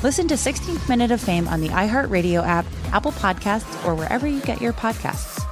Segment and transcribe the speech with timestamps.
[0.00, 4.40] Listen to 16th Minute of Fame on the iHeartRadio app, Apple Podcasts, or wherever you
[4.42, 5.44] get your podcasts.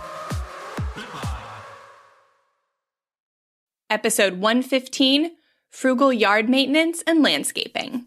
[3.91, 5.33] Episode 115
[5.69, 8.07] Frugal Yard Maintenance and Landscaping.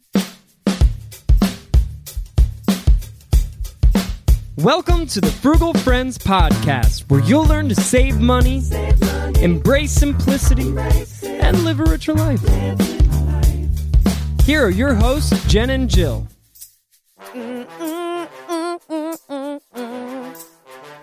[4.56, 8.62] Welcome to the Frugal Friends Podcast, where you'll learn to save money,
[9.42, 10.74] embrace simplicity,
[11.26, 13.09] and live a richer life.
[14.50, 16.28] Here are your hosts, Jen and Jill.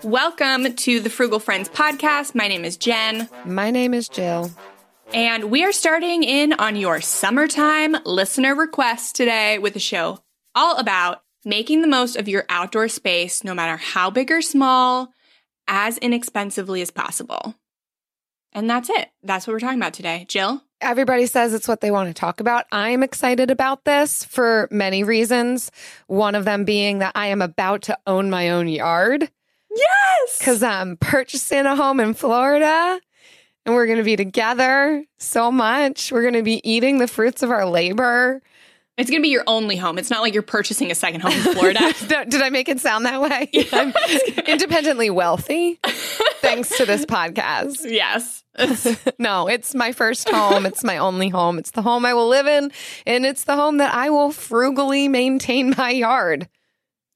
[0.03, 2.35] Welcome to the Frugal Friends podcast.
[2.35, 3.29] My name is Jen.
[3.45, 4.51] My name is Jill.
[5.13, 10.19] And we are starting in on your summertime listener request today with a show
[10.53, 15.13] all about making the most of your outdoor space, no matter how big or small,
[15.69, 17.55] as inexpensively as possible.
[18.51, 19.07] And that's it.
[19.23, 20.25] That's what we're talking about today.
[20.27, 20.63] Jill?
[20.79, 22.65] Everybody says it's what they want to talk about.
[22.71, 25.71] I am excited about this for many reasons.
[26.05, 29.29] One of them being that I am about to own my own yard.
[29.75, 30.37] Yes!
[30.37, 32.99] Because I'm purchasing a home in Florida
[33.65, 36.11] and we're going to be together so much.
[36.11, 38.41] We're going to be eating the fruits of our labor.
[38.97, 39.99] It's going to be your only home.
[39.99, 41.93] It's not like you're purchasing a second home in Florida.
[42.27, 43.49] Did I make it sound that way?
[43.73, 43.93] I'm
[44.47, 45.79] independently wealthy
[46.41, 47.85] thanks to this podcast.
[47.91, 48.43] yes.
[49.19, 50.65] no, it's my first home.
[50.65, 51.59] It's my only home.
[51.59, 52.71] It's the home I will live in,
[53.05, 56.47] and it's the home that I will frugally maintain my yard.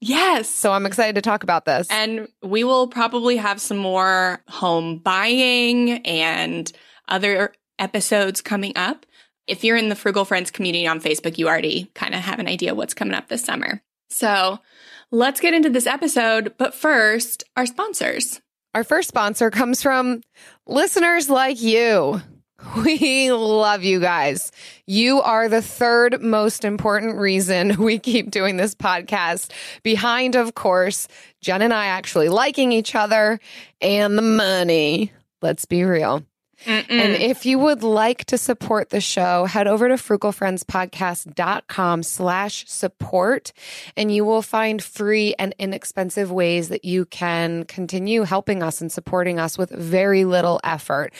[0.00, 0.48] Yes.
[0.48, 1.86] So I'm excited to talk about this.
[1.88, 6.70] And we will probably have some more home buying and
[7.08, 9.06] other episodes coming up.
[9.46, 12.48] If you're in the Frugal Friends community on Facebook, you already kind of have an
[12.48, 13.80] idea what's coming up this summer.
[14.10, 14.58] So
[15.12, 16.54] let's get into this episode.
[16.58, 18.40] But first, our sponsors.
[18.74, 20.22] Our first sponsor comes from
[20.66, 22.20] listeners like you.
[22.76, 24.52] We love you guys.
[24.86, 29.50] You are the third most important reason we keep doing this podcast,
[29.82, 31.08] behind, of course,
[31.40, 33.40] Jen and I actually liking each other
[33.80, 35.10] and the money.
[35.42, 36.24] Let's be real.
[36.64, 36.90] Mm-mm.
[36.90, 43.52] And if you would like to support the show, head over to frugalfriendspodcast.com slash support
[43.96, 48.92] and you will find free and inexpensive ways that you can continue helping us and
[48.92, 51.12] supporting us with very little effort.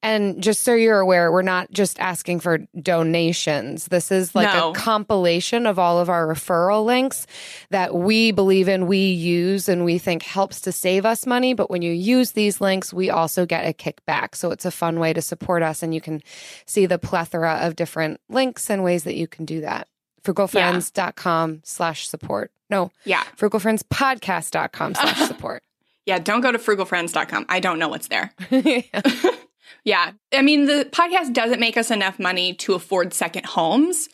[0.00, 3.86] And just so you're aware, we're not just asking for donations.
[3.86, 4.70] This is like No.
[4.70, 7.26] a compilation of all of our referral links
[7.70, 11.52] that we believe in, we use, and we think helps to save us money.
[11.52, 14.36] But when you use these links, we also get a kickback.
[14.36, 15.82] So it's a fun way to support us.
[15.82, 16.22] And you can
[16.64, 19.88] see the plethora of different links and ways that you can do that.
[20.22, 22.52] Frugalfriends.com slash support.
[22.70, 23.24] No, Yeah.
[23.36, 25.62] frugalfriendspodcast.com slash support.
[26.06, 26.18] Yeah.
[26.18, 27.46] Don't go to frugalfriends.com.
[27.48, 28.32] I don't know what's there.
[29.84, 30.12] Yeah.
[30.32, 34.08] I mean, the podcast doesn't make us enough money to afford second homes.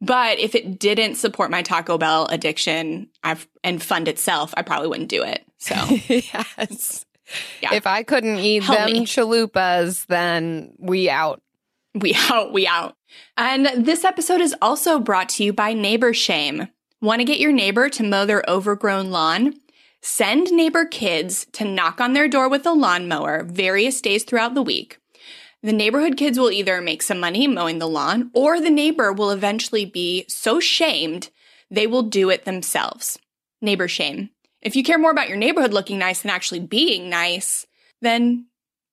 [0.00, 4.88] But if it didn't support my Taco Bell addiction I've, and fund itself, I probably
[4.88, 5.44] wouldn't do it.
[5.58, 5.74] So,
[6.08, 7.04] yes.
[7.60, 7.74] Yeah.
[7.74, 9.06] If I couldn't eat Help them me.
[9.06, 11.42] chalupas, then we out.
[11.94, 12.96] we out, we out.
[13.36, 16.68] And this episode is also brought to you by Neighbor Shame.
[17.00, 19.54] Want to get your neighbor to mow their overgrown lawn?
[20.00, 24.62] Send neighbor kids to knock on their door with a lawnmower various days throughout the
[24.62, 24.98] week.
[25.62, 29.30] The neighborhood kids will either make some money mowing the lawn, or the neighbor will
[29.30, 31.30] eventually be so shamed
[31.70, 33.18] they will do it themselves.
[33.60, 34.30] Neighbor shame.
[34.62, 37.66] If you care more about your neighborhood looking nice than actually being nice,
[38.00, 38.46] then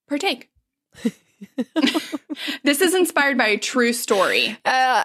[0.07, 0.49] partake.
[2.63, 4.57] this is inspired by a true story.
[4.65, 5.03] Uh,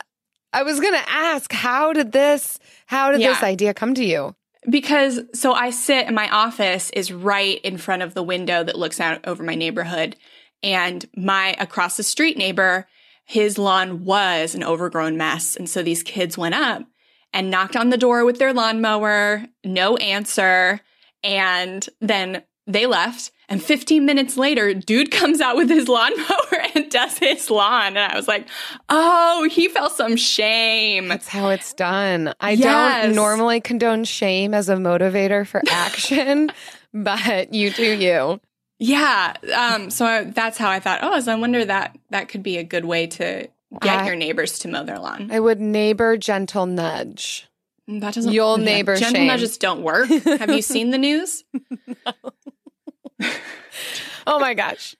[0.53, 4.35] I was going to ask, how did this, how did this idea come to you?
[4.69, 8.79] Because so I sit in my office is right in front of the window that
[8.79, 10.17] looks out over my neighborhood.
[10.63, 12.87] And my across the street neighbor,
[13.25, 15.57] his lawn was an overgrown mess.
[15.57, 16.83] And so these kids went up
[17.33, 20.81] and knocked on the door with their lawnmower, no answer.
[21.23, 23.31] And then they left.
[23.51, 27.97] And 15 minutes later, dude comes out with his lawnmower and does his lawn.
[27.97, 28.47] And I was like,
[28.89, 31.09] oh, he felt some shame.
[31.09, 32.33] That's how it's done.
[32.41, 33.07] I Yes.
[33.07, 36.51] don't normally condone shame as a motivator for action,
[36.95, 38.41] but you do you.
[38.79, 39.35] Yeah.
[39.55, 42.57] Um, so I, that's how I thought, oh, so I wonder that that could be
[42.57, 43.49] a good way to
[43.83, 45.29] get I- your neighbors to mow their lawn.
[45.33, 47.49] I would neighbor gentle nudge.
[47.89, 49.27] That doesn't You'll neighbor Gentle shame.
[49.27, 50.09] nudges don't work.
[50.09, 51.43] Have you seen the news?
[54.27, 54.95] Oh my gosh.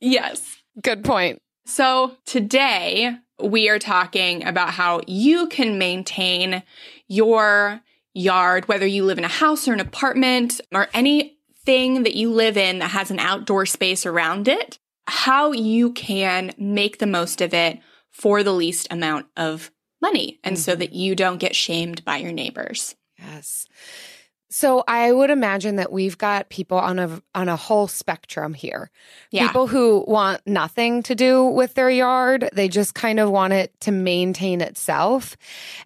[0.00, 0.62] Yes.
[0.80, 1.40] Good point.
[1.66, 6.62] So today we are talking about how you can maintain
[7.08, 7.80] your
[8.14, 12.56] yard, whether you live in a house or an apartment or anything that you live
[12.56, 17.52] in that has an outdoor space around it, how you can make the most of
[17.54, 17.80] it
[18.10, 19.70] for the least amount of
[20.00, 20.80] money and so mm-hmm.
[20.80, 22.94] that you don't get shamed by your neighbors.
[23.18, 23.66] Yes.
[24.50, 28.90] So I would imagine that we've got people on a on a whole spectrum here.
[29.30, 29.46] Yeah.
[29.46, 33.78] People who want nothing to do with their yard, they just kind of want it
[33.80, 35.36] to maintain itself,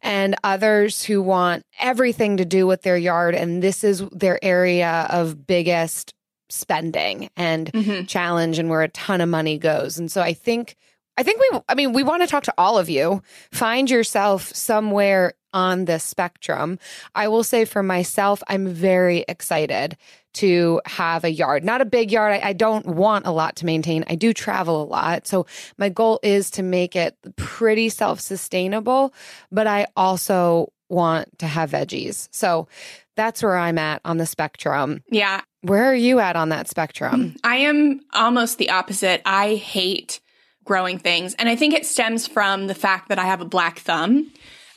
[0.01, 5.07] and others who want everything to do with their yard and this is their area
[5.11, 6.15] of biggest
[6.49, 8.07] spending and Mhm.
[8.07, 9.99] challenge and where a ton of money goes.
[9.99, 10.77] And so I think
[11.19, 13.23] I think we I mean we want to talk to all of you.
[13.51, 16.79] Find yourself somewhere on this spectrum.
[17.15, 19.97] I will say for myself I'm very excited
[20.35, 21.65] to have a yard.
[21.65, 22.33] Not a big yard.
[22.33, 24.05] I, I don't want a lot to maintain.
[24.09, 25.27] I do travel a lot.
[25.27, 25.47] So
[25.77, 29.13] my goal is to make it pretty self-sustainable,
[29.51, 32.29] but I also want to have veggies.
[32.31, 32.69] So
[33.17, 35.03] that's where I'm at on the spectrum.
[35.11, 35.43] Yeah.
[35.63, 37.37] Where are you at on that spectrum?
[37.45, 39.23] I am almost the opposite.
[39.25, 40.21] I hate
[40.65, 41.35] growing things.
[41.35, 44.31] And I think it stems from the fact that I have a black thumb.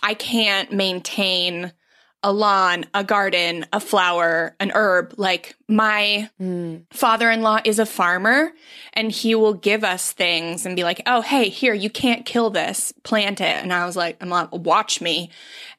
[0.06, 1.74] I can't maintain
[2.24, 5.14] a lawn, a garden, a flower, an herb.
[5.18, 6.86] Like my Mm.
[6.92, 8.52] father in law is a farmer
[8.94, 12.50] and he will give us things and be like, oh, hey, here, you can't kill
[12.50, 13.62] this, plant it.
[13.62, 15.30] And I was like, I'm like, watch me.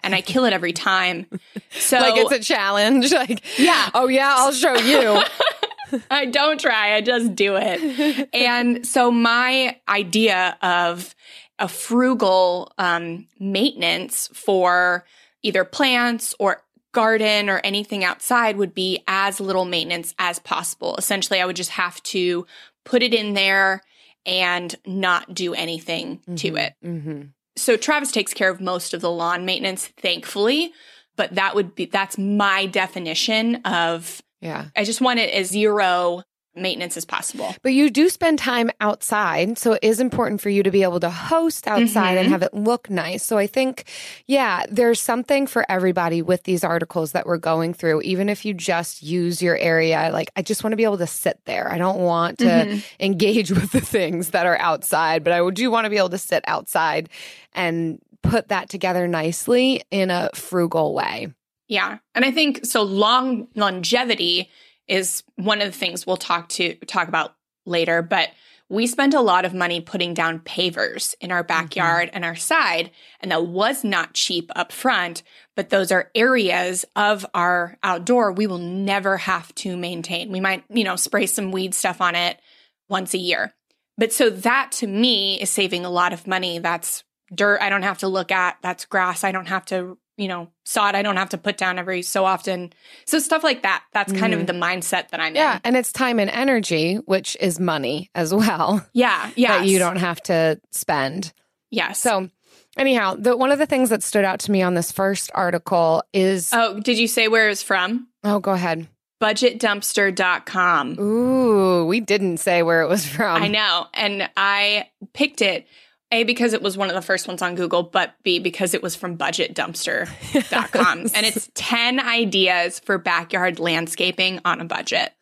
[0.00, 1.26] And I kill it every time.
[1.70, 3.12] So like it's a challenge.
[3.16, 3.90] Like, Yeah.
[3.94, 5.20] oh yeah, I'll show you.
[6.10, 8.28] I don't try, I just do it.
[8.32, 11.14] and so my idea of
[11.58, 15.04] a frugal um, maintenance for
[15.42, 16.62] either plants or
[16.92, 20.96] garden or anything outside would be as little maintenance as possible.
[20.96, 22.46] Essentially, I would just have to
[22.84, 23.82] put it in there
[24.24, 26.74] and not do anything to it.
[26.82, 27.22] hmm
[27.56, 30.72] So Travis takes care of most of the lawn maintenance, thankfully,
[31.16, 34.66] but that would be that's my definition of Yeah.
[34.74, 36.22] I just want it as zero
[36.56, 37.54] maintenance as possible.
[37.62, 39.58] But you do spend time outside.
[39.58, 42.30] So it is important for you to be able to host outside and Mhm.
[42.32, 43.22] have it look nice.
[43.24, 43.84] So I think,
[44.26, 48.02] yeah, there's something for everybody with these articles that we're going through.
[48.02, 51.06] Even if you just use your area, like I just want to be able to
[51.06, 51.70] sit there.
[51.70, 52.82] I don't want to Mhm.
[53.00, 56.18] engage with the things that are outside, but I do want to be able to
[56.18, 57.08] sit outside
[57.52, 61.28] and put that together nicely in a frugal way.
[61.68, 61.98] Yeah.
[62.14, 64.48] And I think so long longevity
[64.88, 67.34] is one of the things we'll talk to talk about
[67.64, 68.30] later, but
[68.68, 71.48] we spent a lot of money putting down pavers in our mm-hmm.
[71.48, 72.90] backyard and our side,
[73.20, 75.22] and that was not cheap up front,
[75.54, 80.32] but those are areas of our outdoor we will never have to maintain.
[80.32, 82.40] We might, you know, spray some weed stuff on it
[82.88, 83.54] once a year.
[83.98, 86.58] But so that to me is saving a lot of money.
[86.58, 88.58] That's dirt I don't have to look at.
[88.62, 91.78] That's grass I don't have to, you know, sod I don't have to put down
[91.78, 92.72] every so often.
[93.06, 93.84] So stuff like that.
[93.92, 94.46] That's kind of mm.
[94.46, 95.56] the mindset that I'm Yeah.
[95.56, 95.60] in.
[95.64, 98.86] And it's time and energy, which is money as well.
[98.92, 99.30] Yeah.
[99.36, 99.58] Yeah.
[99.58, 101.32] that you don't have to spend.
[101.70, 101.98] Yes.
[101.98, 102.30] So,
[102.76, 106.02] anyhow, the one of the things that stood out to me on this first article
[106.12, 108.08] is oh, oh, did you say where it's from?
[108.24, 108.88] Oh, go ahead.
[109.20, 110.98] Budgetdumpster.com.
[111.00, 113.42] Ooh, we didn't say where it was from.
[113.42, 113.86] I know.
[113.94, 115.66] And I picked it
[116.12, 118.82] A because it was one of the first ones on Google, but B because it
[118.82, 120.98] was from budgetdumpster.com.
[121.02, 121.12] Yes.
[121.14, 125.12] And it's 10 ideas for backyard landscaping on a budget.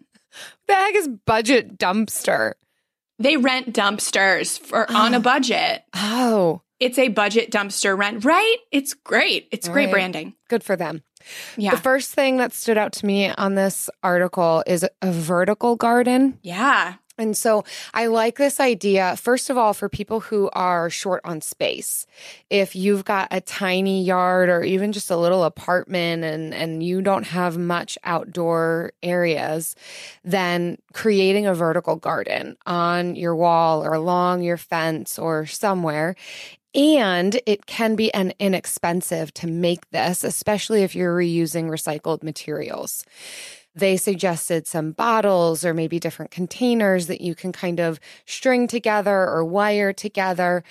[0.69, 2.55] The heck is budget dumpster?
[3.19, 5.85] They rent dumpsters for on a budget.
[5.95, 8.57] Oh, It's a budget dumpster rent, right?
[8.73, 9.49] It's great.
[9.53, 9.93] It's great Right.
[9.93, 10.35] branding.
[10.49, 11.03] good for them.
[11.57, 11.71] Yeah.
[11.71, 16.39] The first thing that stood out to me on this article is a vertical garden.
[16.43, 16.95] yeah.
[17.17, 21.41] And so I like this idea, first of all, for people who are short on
[21.41, 22.07] space.
[22.51, 27.03] If you've got a tiny yard or even just a little apartment and, and you
[27.03, 29.77] don't have much outdoor areas,
[30.25, 36.17] then creating a vertical garden on your wall or along your fence or somewhere
[36.75, 43.05] And it can be an inexpensive to make this, especially if you're reusing recycled materials.
[43.77, 49.29] They suggested some bottles or maybe different containers that you can kind of string together
[49.29, 50.63] or wire together.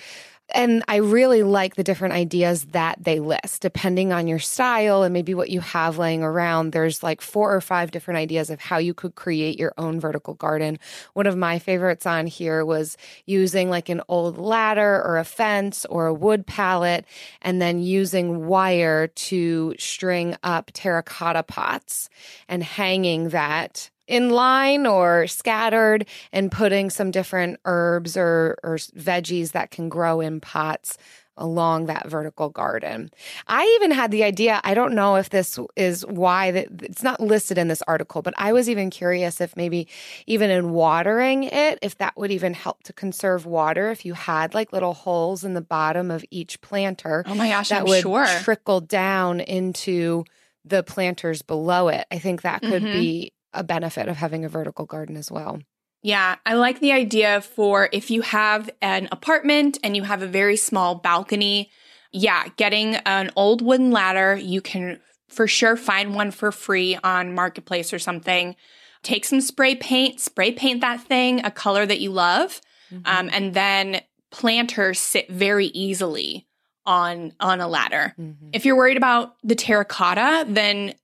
[0.50, 5.12] And I really like the different ideas that they list, depending on your style and
[5.12, 6.72] maybe what you have laying around.
[6.72, 10.34] There's like four or five different ideas of how you could create your own vertical
[10.34, 10.78] garden.
[11.14, 15.86] One of my favorites on here was using like an old ladder or a fence
[15.86, 17.06] or a wood pallet,
[17.40, 22.10] and then using wire to string up terracotta pots
[22.48, 29.52] and hanging that in line or scattered and putting some different herbs or, or veggies
[29.52, 30.98] that can grow in pots
[31.36, 33.10] along that vertical garden.
[33.48, 37.20] I even had the idea, I don't know if this is why that it's not
[37.20, 39.88] listed in this article, but I was even curious if maybe
[40.28, 44.54] even in watering it, if that would even help to conserve water if you had
[44.54, 47.24] like little holes in the bottom of each planter.
[47.26, 48.26] Oh my gosh, that I'm would sure.
[48.26, 50.24] trickle down into
[50.64, 52.06] the planters below it.
[52.12, 52.92] I think that could Mhm.
[52.92, 55.60] be a benefit of having a vertical garden as well.
[56.02, 60.26] Yeah, I like the idea for if you have an apartment and you have a
[60.26, 61.70] very small balcony.
[62.12, 67.34] Yeah, getting an old wooden ladder, you can for sure find one for free on
[67.34, 68.54] Marketplace or something.
[69.02, 72.60] Take some spray paint, spray paint that thing a color that you love,
[73.04, 76.46] um, and then planters sit very easily
[76.86, 78.14] on on a ladder.
[78.18, 78.50] Mhm.
[78.52, 80.94] If you're worried about the terracotta, then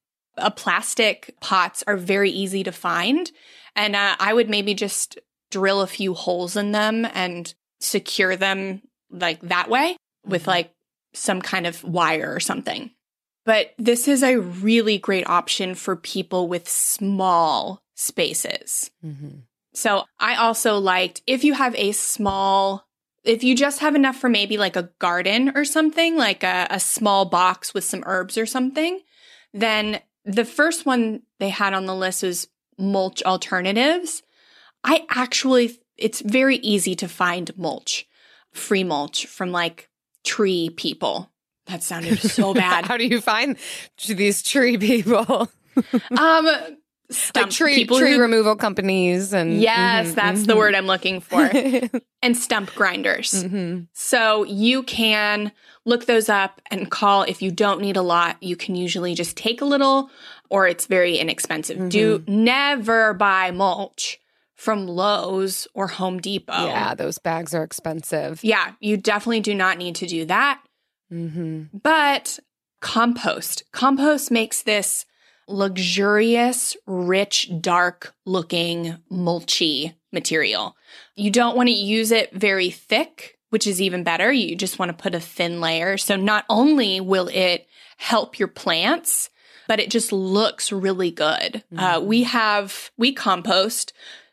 [0.41, 3.31] a plastic pots are very easy to find.
[3.77, 5.19] And uh, I would maybe just
[5.51, 10.73] drill a few holes in them and secure them like that way with like
[11.13, 12.91] some kind of wire or something.
[13.45, 18.91] But this is a really great option for people with small spaces.
[19.05, 19.43] Mhm.
[19.73, 22.87] So I also liked if you have a small,
[23.25, 26.81] if you just have enough for maybe like a garden or something, like a, a
[26.81, 29.01] small box with some herbs or something,
[29.53, 30.01] then
[30.35, 34.23] the first one they had on the list was mulch alternatives.
[34.85, 38.07] I actually, it's very easy to find mulch,
[38.53, 39.89] free mulch from like
[40.25, 41.31] tree people.
[41.67, 42.87] That sounded so bad.
[42.87, 43.57] How do you find
[44.09, 45.49] these tree people?
[46.19, 46.77] um, like
[47.11, 50.59] stump tree tree who- removal companies and Yes, Mhm, that's the mhm.
[50.59, 51.51] word I'm looking for.
[52.23, 53.45] and stump grinders.
[53.45, 53.89] Mhm.
[53.93, 55.53] So you can
[55.91, 58.43] look those up and call if you don't need a lot.
[58.43, 60.11] You can usually just take a little
[60.49, 61.91] or it's very inexpensive.
[61.91, 64.19] Do never buy mulch
[64.55, 66.67] from Lowe's or Home Depot.
[66.67, 68.43] Yeah, those bags are expensive.
[68.43, 70.63] Yeah, you definitely do not need to do that.
[71.11, 72.39] hmm But
[72.81, 73.65] compost.
[73.73, 75.05] Compost makes this
[75.49, 80.77] luxurious, rich, dark looking, mulchy material.
[81.17, 84.33] You don't want to use it very thick, which is even better.
[84.33, 85.97] You just want to put a thin layer.
[85.99, 87.67] So not only will it
[87.99, 89.31] help your plants,
[89.69, 91.63] but it just looks really good.
[91.77, 93.93] Uh, we have, we compost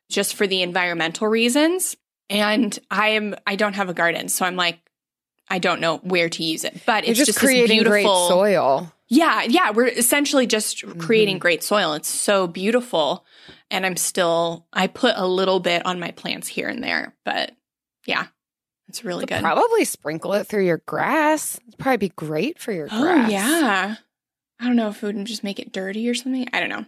[0.09, 1.95] just for the environmental reasons.
[2.29, 4.29] And I am, I don't have a garden.
[4.29, 4.79] So I'm like,
[5.49, 8.03] I don't know where to use it, but You're it's just, just, this creating great
[8.05, 8.91] soil.
[9.07, 10.99] yeah, yeah, we're essentially just Mm-hmm.
[10.99, 11.93] creating great soil.
[11.93, 13.23] It's so beautiful.
[13.71, 17.51] And I'm still I put a little bit on my plants here and there, but
[18.05, 18.27] yeah.
[18.89, 19.41] It's really good.
[19.41, 21.59] Probably sprinkle it through your grass.
[21.67, 23.31] It'd probably be great for your oh grass.
[23.31, 23.95] yeah.
[24.59, 26.47] I don't know if it would just make it dirty or something.
[26.53, 26.85] I don't know.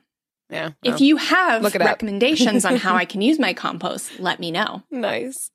[0.49, 0.71] Yeah.
[0.83, 4.81] If you have recommendations on how I can use my compost, let me know.
[4.89, 5.51] Nice.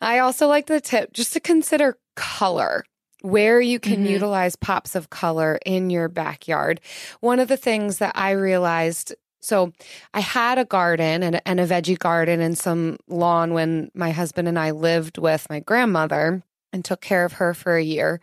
[0.00, 2.84] I also like the tip just to consider color.
[3.22, 4.10] Where you can Mhm.
[4.10, 6.80] utilize pops of color in your backyard.
[7.20, 9.72] One of the things that I realized so
[10.14, 14.48] I had a garden and, and a veggie garden and some lawn when my husband
[14.48, 18.20] and I lived with my grandmother and took care of her for a year.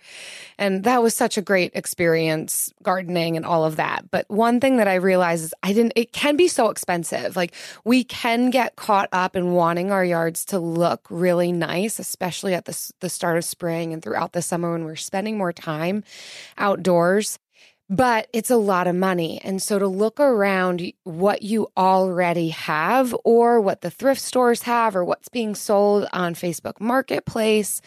[0.57, 4.09] And that was such a great experience, gardening and all of that.
[4.09, 7.35] But one thing that I realized is I didn't, it can be so expensive.
[7.35, 12.55] Like we can get caught up in wanting our yards to look really nice, especially
[12.55, 16.03] at the, the start of spring and throughout the summer when we're spending more time
[16.57, 17.37] outdoors.
[17.91, 19.41] But it's a lot of money.
[19.43, 24.95] And so to look around what you already have or what the thrift stores have
[24.95, 27.81] or what's being sold on Facebook Marketplace.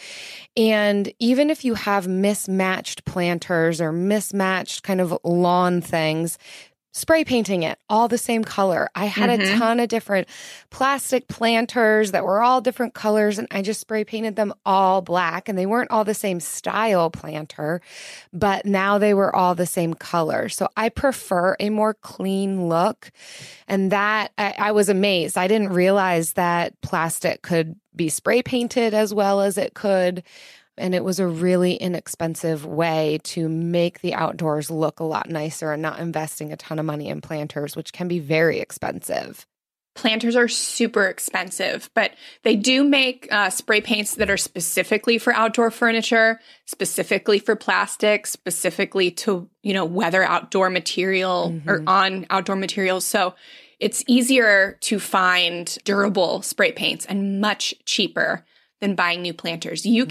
[0.56, 6.36] And even if you have mismatched planters or mismatched kind of lawn things,
[6.92, 8.88] spray painting it all the same color.
[8.94, 9.58] I had a Mhm.
[9.58, 10.28] ton of different
[10.70, 15.48] plastic planters that were all different colors and I just spray painted them all black
[15.48, 17.80] and they weren't all the same style planter,
[18.32, 20.48] but now they were all the same color.
[20.50, 23.10] So I prefer a more clean look.
[23.66, 25.38] And that I, I was amazed.
[25.38, 30.22] I didn't realize that plastic could be spray painted as well as it could
[30.78, 35.72] And it was a really inexpensive way to make the outdoors look a lot nicer
[35.72, 39.46] and not investing a ton of money in planters, which can be very expensive.
[39.94, 42.12] Planters are super expensive, but
[42.44, 48.26] they do make uh, spray paints that are specifically for outdoor furniture, specifically for plastic,
[48.26, 51.68] specifically to, you know, weather outdoor material mm-hmm.
[51.68, 53.04] or on outdoor materials.
[53.04, 53.34] So
[53.80, 58.46] it's easier to find durable spray paints and much cheaper
[58.80, 59.84] than buying new planters.
[59.84, 60.10] You mm-hmm.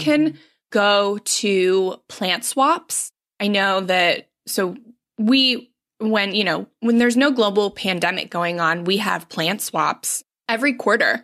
[0.72, 3.12] Go to plant swaps.
[3.38, 4.76] I know that, so
[5.18, 10.24] we when, you know, when there's no global pandemic going on, we have plant swaps
[10.48, 11.22] every quarter.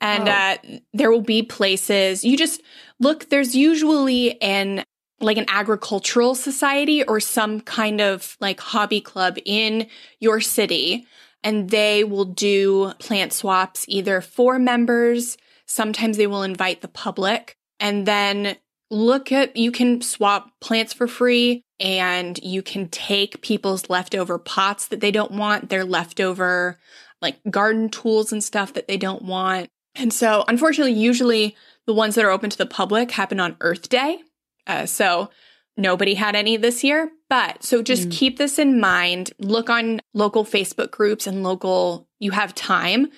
[0.00, 0.32] And oh.
[0.32, 0.56] uh,
[0.92, 2.62] there will be places you just
[3.00, 4.84] look, there's usually an
[5.22, 9.86] like an agricultural society or some kind of like hobby club in
[10.18, 11.06] your city.
[11.42, 15.36] And they will do plant swaps either for members.
[15.66, 18.56] Sometimes they will invite the public and then
[18.90, 24.88] look at, you can swap plants for free and you can take people's leftover pots
[24.88, 26.78] that they don't want, their leftover
[27.22, 29.68] like garden tools and stuff that they don't want.
[29.94, 31.56] And so, unfortunately, usually
[31.86, 34.18] the ones that are open to the public happen on Earth Day.
[34.66, 35.30] Uh, so,
[35.76, 37.10] nobody had any this year.
[37.28, 38.12] But so just mm.
[38.12, 39.32] keep this in mind.
[39.38, 43.08] Look on local Facebook groups and local, you have time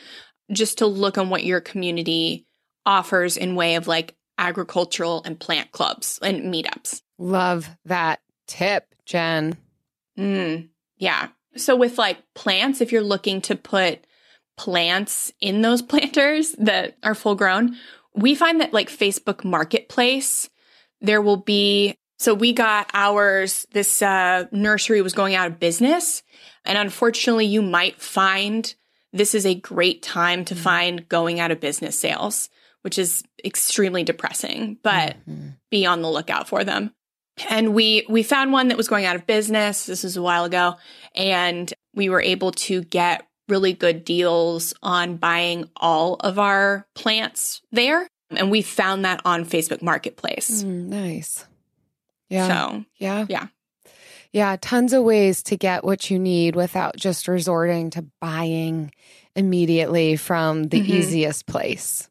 [0.50, 2.46] just to look on what your community
[2.84, 7.02] offers in way of like agricultural and plant clubs and meetups.
[7.18, 9.56] Love that tip, Jen.
[10.18, 11.28] Mm, yeah.
[11.56, 14.06] So with like plants, if you're looking to put
[14.56, 17.76] plants in those planters that are full grown,
[18.14, 20.50] we find that like Facebook Marketplace,
[21.00, 26.22] there will be so we got ours, this uh, nursery was going out of business.
[26.64, 28.72] And unfortunately, you might find
[29.12, 30.62] this is a great time to mm-hmm.
[30.62, 32.48] find going out of business sales,
[32.82, 35.50] which is extremely depressing, but mm-hmm.
[35.70, 36.92] be on the lookout for them.
[37.48, 39.86] And we we found one that was going out of business.
[39.86, 40.76] This was a while ago.
[41.14, 47.62] And we were able to get really good deals on buying all of our plants
[47.72, 48.06] there.
[48.30, 50.62] And we found that on facebook marketplace.
[50.62, 51.46] Mm, nice.
[52.28, 52.48] Yeah.
[52.48, 53.26] So yeah.
[53.28, 53.46] yeah.
[54.32, 58.92] Yeah tons of ways to get what you need without just resorting to buying
[59.34, 60.92] immediately from the mm-hmm.
[60.92, 62.10] easiest place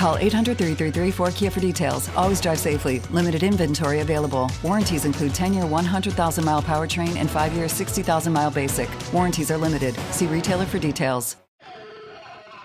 [0.00, 2.08] Call 800 333 4KIA for details.
[2.16, 3.00] Always drive safely.
[3.10, 4.50] Limited inventory available.
[4.62, 8.88] Warranties include 10 year 100,000 mile powertrain and 5 year 60,000 mile basic.
[9.12, 9.94] Warranties are limited.
[10.10, 11.36] See retailer for details.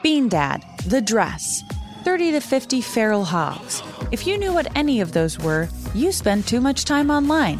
[0.02, 1.62] Bean Dad, The Dress,
[2.06, 3.84] 30 to 50 Feral Hogs.
[4.14, 7.60] If you knew what any of those were, you spend too much time online.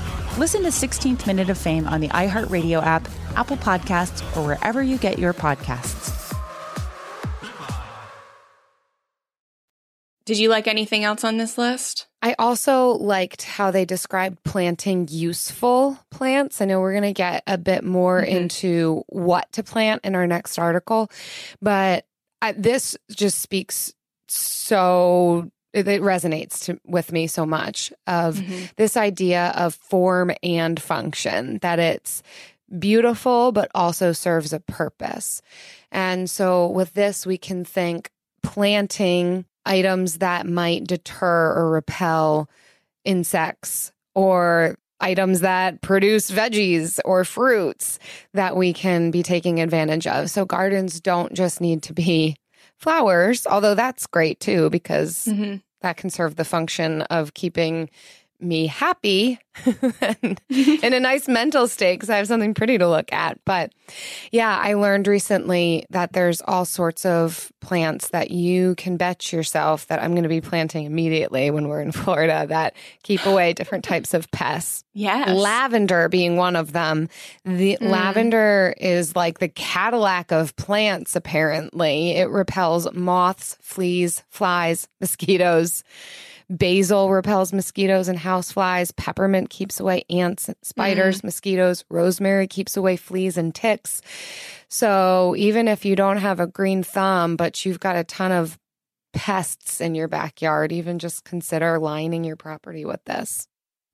[0.37, 4.97] Listen to 16th Minute of Fame on the iHeartRadio app, Apple Podcasts, or wherever you
[4.97, 6.17] get your podcasts.
[10.23, 12.07] Did you like anything else on this list?
[12.21, 16.61] I also liked how they described planting useful plants.
[16.61, 18.37] I know we're going to get a bit more mm-hmm.
[18.37, 21.11] into what to plant in our next article,
[21.61, 22.05] but
[22.41, 23.93] I, this just speaks
[24.29, 28.65] so it, resonates to, with me so much of mm-hmm.
[28.75, 32.21] this idea of form and function that it's
[32.77, 35.41] beautiful but also serves a purpose.
[35.91, 38.09] And so with this we can think
[38.43, 42.49] planting items that might deter or repel
[43.05, 47.99] insects or items that produce veggies or fruits
[48.33, 50.29] that we can be taking advantage of.
[50.29, 52.37] So gardens don't just need to be
[52.81, 55.57] flowers, although that's great too, because mm-hmm.
[55.81, 57.89] that can serve the function of keeping
[58.41, 59.39] me happy
[60.21, 63.37] and in a nice mental state because I have something pretty to look at.
[63.45, 63.73] But
[64.31, 69.87] yeah, I learned recently that there's all sorts of plants that you can bet yourself
[69.87, 73.83] that I'm going to be planting immediately when we're in Florida that keep away different
[73.83, 74.83] types of pests.
[74.93, 75.29] Yes.
[75.29, 77.09] Lavender being one of them.
[77.43, 77.87] The hmm.
[77.87, 82.11] lavender is like the Cadillac of plants, apparently.
[82.11, 85.83] It repels moths, fleas, flies, mosquitoes.
[86.57, 88.95] Basil repels mosquitoes and houseflies.
[88.95, 91.27] Peppermint keeps away ants, spiders, mm-hmm.
[91.27, 91.85] mosquitoes.
[91.89, 94.01] Rosemary keeps away fleas and ticks.
[94.67, 98.57] So even if you don't have a green thumb, but you've got a ton of
[99.13, 103.47] pests in your backyard, even just consider lining your property with this.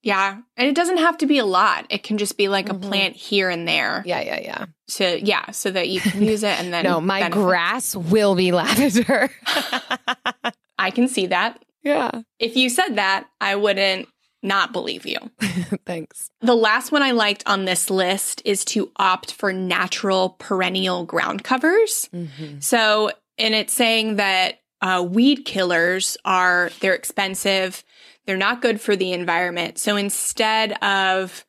[0.04, 0.38] Yeah.
[0.56, 1.86] And it doesn't have to be a lot.
[1.90, 2.88] It can just be like a mm-hmm.
[2.88, 4.04] plant here and there.
[4.06, 4.66] Yeah, yeah, yeah.
[4.88, 7.42] So yeah, so that you can use it and then No, my benefit.
[7.42, 9.30] grass will be lavender.
[10.80, 11.62] I can see that.
[11.84, 12.22] Yeah.
[12.40, 14.08] If you said that, I wouldn't
[14.44, 15.18] not believe you.
[15.86, 16.30] Thanks.
[16.42, 21.44] The last one I liked on this list is to opt for natural perennial ground
[21.44, 22.10] covers.
[22.60, 27.84] So, and it's saying that uh, weed killers are they're expensive,
[28.26, 29.80] they're not good for the environment.
[29.80, 31.46] So instead of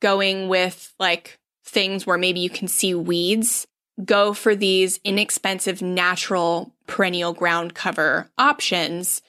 [0.00, 3.66] going with like things where maybe you can see weeds,
[4.04, 9.22] go for these inexpensive natural perennial ground cover options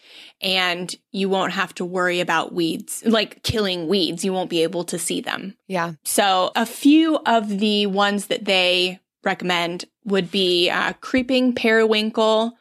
[0.43, 4.84] and you won't have to worry about weeds like killing weeds you won't be able
[4.84, 5.93] to see them Yeah.
[6.03, 12.53] so a few of the ones that they recommend would be uh, creeping periwinkle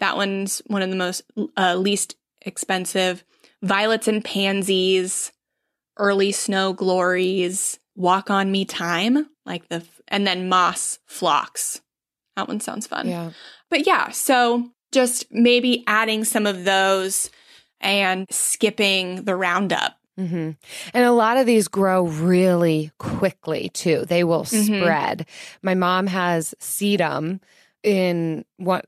[0.00, 1.22] that one's one of the most
[1.56, 3.24] uh, least expensive
[3.62, 5.32] violets and pansies
[5.96, 11.80] early snow glories walk on me thyme like the and then moss phlox.
[12.36, 13.30] that one sounds fun Yeah.
[13.70, 17.30] but yeah, so just maybe adding some of those
[17.80, 19.96] and skipping the roundup.
[20.16, 20.50] hmm
[20.92, 24.04] And a lot of these grow really quickly too.
[24.06, 24.64] They will Mhm.
[24.80, 25.26] spread.
[25.62, 27.40] My mom has sedum
[27.84, 28.86] in what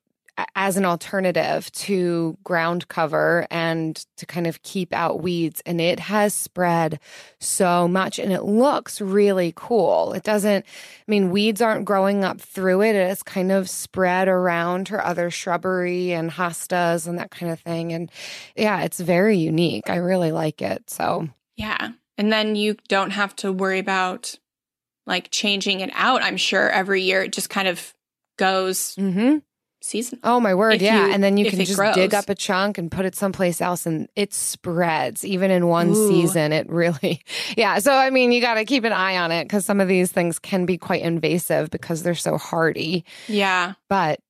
[0.55, 5.98] as an alternative to ground cover and to kind of keep out weeds and it
[6.00, 7.00] has spread
[7.38, 10.12] so much and it looks really cool.
[10.12, 12.96] It doesn't I mean weeds aren't growing up through it.
[12.96, 17.92] It's kind of spread around her other shrubbery and hostas and that kind of thing
[17.92, 18.11] and
[18.57, 19.88] yeah, it's very unique.
[19.90, 20.88] I really like it.
[20.90, 21.92] So Yeah.
[22.18, 24.38] And then you don't have to worry about
[25.07, 27.22] like changing it out, I'm sure, every year.
[27.22, 27.94] It just kind of
[28.37, 29.38] goes Mm-hmm.
[29.83, 30.21] Seasonal.
[30.25, 31.07] Oh my word, If yeah.
[31.07, 31.95] you- and then you can just grows.
[31.95, 35.90] dig up a chunk and put it someplace else and it spreads even in one
[35.90, 36.09] Ooh.
[36.09, 36.53] season.
[36.53, 37.23] It really
[37.57, 39.88] Yeah, so I mean, you got to keep an eye on it cuz some of
[39.88, 43.75] these things can be quite invasive because they're so hardy, Yeah.
[43.88, 44.21] but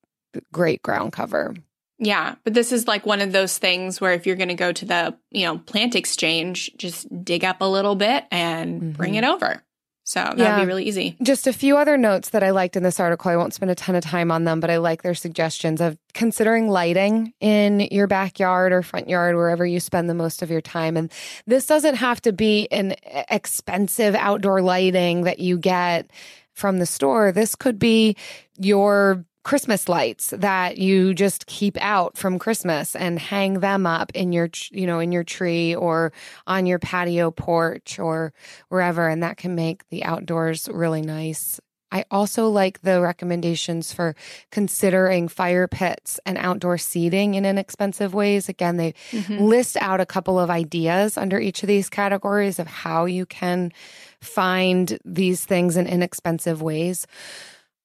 [0.51, 1.53] great ground cover.
[1.99, 2.35] Yeah.
[2.43, 4.85] But this is like one of those things where if you're going to go to
[4.85, 9.33] the, you know, plant exchange, just dig up a little bit and bring it mm-hmm.
[9.33, 9.61] over.
[10.03, 10.59] So that'd Yeah.
[10.59, 11.15] be really easy.
[11.21, 13.29] Just a few other notes that I liked in this article.
[13.31, 15.97] I won't spend a ton of time on them, but I like their suggestions of
[16.13, 20.59] considering lighting in your backyard or front yard, wherever you spend the most of your
[20.61, 20.97] time.
[20.97, 21.11] And
[21.45, 22.95] this doesn't have to be an
[23.29, 26.09] expensive outdoor lighting that you get
[26.53, 27.31] from the store.
[27.31, 28.15] This could be
[28.57, 34.31] your Christmas lights that you just keep out from Christmas and hang them up in
[34.31, 36.13] your, you know, in your tree or
[36.45, 38.33] on your patio porch or
[38.69, 39.07] wherever.
[39.07, 41.59] And that can make the outdoors really nice.
[41.91, 44.15] I also like the recommendations for
[44.49, 48.47] considering fire pits and outdoor seating in inexpensive ways.
[48.47, 49.39] Again, they mm-hmm.
[49.39, 53.73] list out a couple of ideas under each of these categories of how you can
[54.21, 57.05] find these things in inexpensive ways.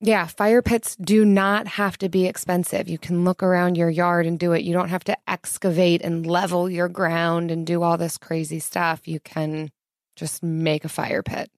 [0.06, 2.88] Yeah, fire pits do not have to be expensive.
[2.88, 4.62] You can look around your yard and do it.
[4.62, 9.08] You don't have to excavate and level your ground and do all this crazy stuff.
[9.08, 9.72] You can
[10.14, 11.50] just make a fire pit.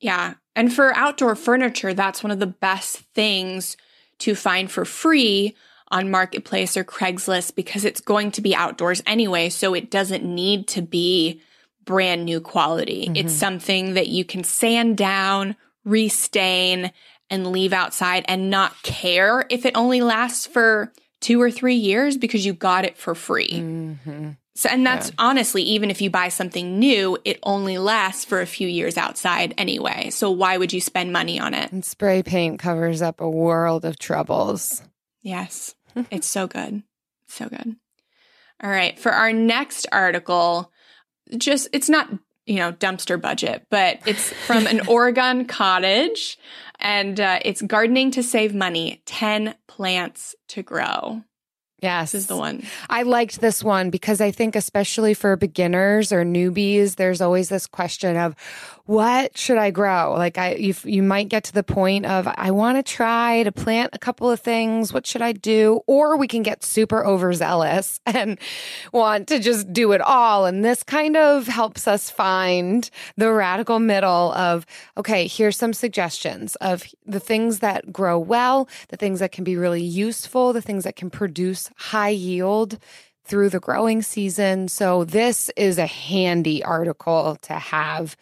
[0.00, 0.34] Yeah.
[0.54, 3.78] And for outdoor furniture, that's one of the best things
[4.18, 5.56] to find for free
[5.88, 9.48] on Marketplace or Craigslist because it's going to be outdoors anyway.
[9.48, 11.40] So it doesn't need to be
[11.86, 13.10] brand new quality.
[13.14, 13.28] It's mm-hmm.
[13.28, 16.92] something that you can sand down, restain,
[17.30, 22.16] and leave outside and not care if it only lasts for two or three years
[22.16, 23.50] because you got it for free.
[23.50, 24.30] Mm-hmm.
[24.54, 28.46] So, and that's honestly, even if you buy something new, it only lasts for a
[28.46, 30.08] few years outside anyway.
[30.08, 31.70] So why would you spend money on it?
[31.72, 34.82] And spray paint covers up a world of troubles.
[35.20, 35.74] Yes,
[36.10, 36.82] it's so good.
[37.28, 37.76] So good.
[38.62, 38.98] All right.
[38.98, 40.72] For our next article,
[41.36, 42.08] just, it's not,
[42.46, 46.38] you know, dumpster budget, but it's from an Oregon cottage
[46.86, 51.20] and uh, it's gardening to save money 10 plants to grow.
[51.82, 52.12] Yes.
[52.12, 52.62] This is the one.
[52.88, 57.66] I liked this one because I think, especially for beginners or newbies, there's always this
[57.66, 58.36] question of
[58.86, 60.14] what should I grow?
[60.16, 63.50] Like, I, you, you might get to the point of, I want to try to
[63.50, 64.92] plant a couple of things.
[64.92, 65.80] What should I do?
[65.88, 68.38] Or we can get super overzealous and
[68.92, 70.46] want to just do it all.
[70.46, 74.64] And this kind of helps us find the radical middle of,
[74.96, 79.56] okay, here's some suggestions of the things that grow well, the things that can be
[79.56, 82.78] really useful, the things that can produce high yield
[83.24, 84.68] through the growing season.
[84.68, 88.16] So this is a handy article to have.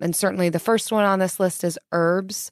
[0.00, 2.50] And certainly the first one on this list is herbs.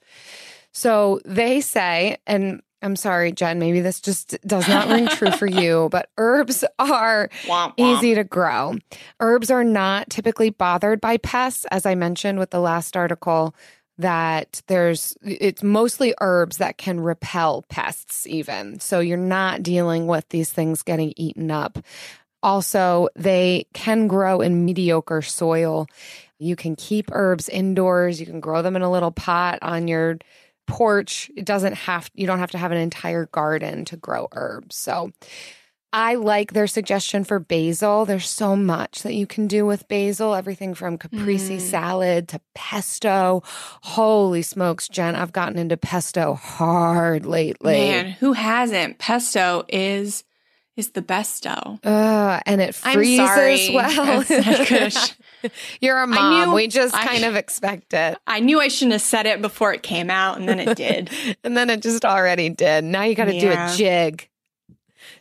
[0.73, 5.47] So they say, and I'm sorry, Jen, maybe this just does not ring true for
[5.47, 7.75] you, but herbs are Womp, womp.
[7.79, 8.75] easy to grow.
[9.21, 13.55] Herbs are not typically bothered by pests, as I mentioned with the last article
[14.01, 18.79] that there's it's mostly herbs that can repel pests even.
[18.79, 21.79] So you're not dealing with these things getting eaten up.
[22.43, 25.87] Also, they can grow in mediocre soil.
[26.39, 30.19] You can keep herbs indoors, you can grow them in a little pot on your
[30.69, 31.31] porch.
[31.37, 34.77] It doesn't have you don't have to have an entire garden to grow herbs.
[34.77, 35.11] So
[35.91, 38.05] I like their suggestion for basil.
[38.05, 41.61] There's so much that you can do with basil, everything from caprese Mm.
[41.61, 43.43] salad to pesto.
[43.83, 47.73] Holy smokes, Jen, I've gotten into pesto hard lately.
[47.73, 48.99] Man, who hasn't?
[48.99, 50.25] Pesto is
[50.79, 51.79] is the besto.
[51.85, 53.75] Ugh, and it freezes sorry.
[53.75, 54.25] well.
[55.81, 56.49] You're a mom.
[56.51, 58.17] knew- we just I- kind of expect it.
[58.27, 61.11] I knew I shouldn't have said it before it came out, and then it did.
[61.45, 62.85] And then it just already did.
[62.85, 64.29] Now you got to do a jig.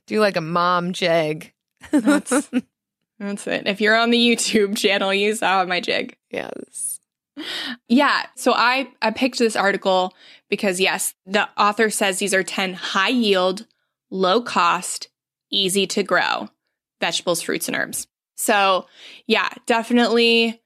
[0.07, 1.53] Do like a mom jig.
[1.91, 2.49] That's
[3.19, 3.67] that's it.
[3.67, 6.15] If you're on the YouTube channel, you saw my jig.
[6.29, 6.99] yes.
[7.87, 8.25] Yeah.
[8.35, 10.13] So I I picked this article
[10.49, 13.65] because yes, the author says these are 10 high yield,
[14.09, 15.09] low cost,
[15.51, 16.49] easy to grow
[16.99, 18.07] vegetables, fruits and herbs.
[18.35, 18.85] So,
[19.25, 20.61] yeah, definitely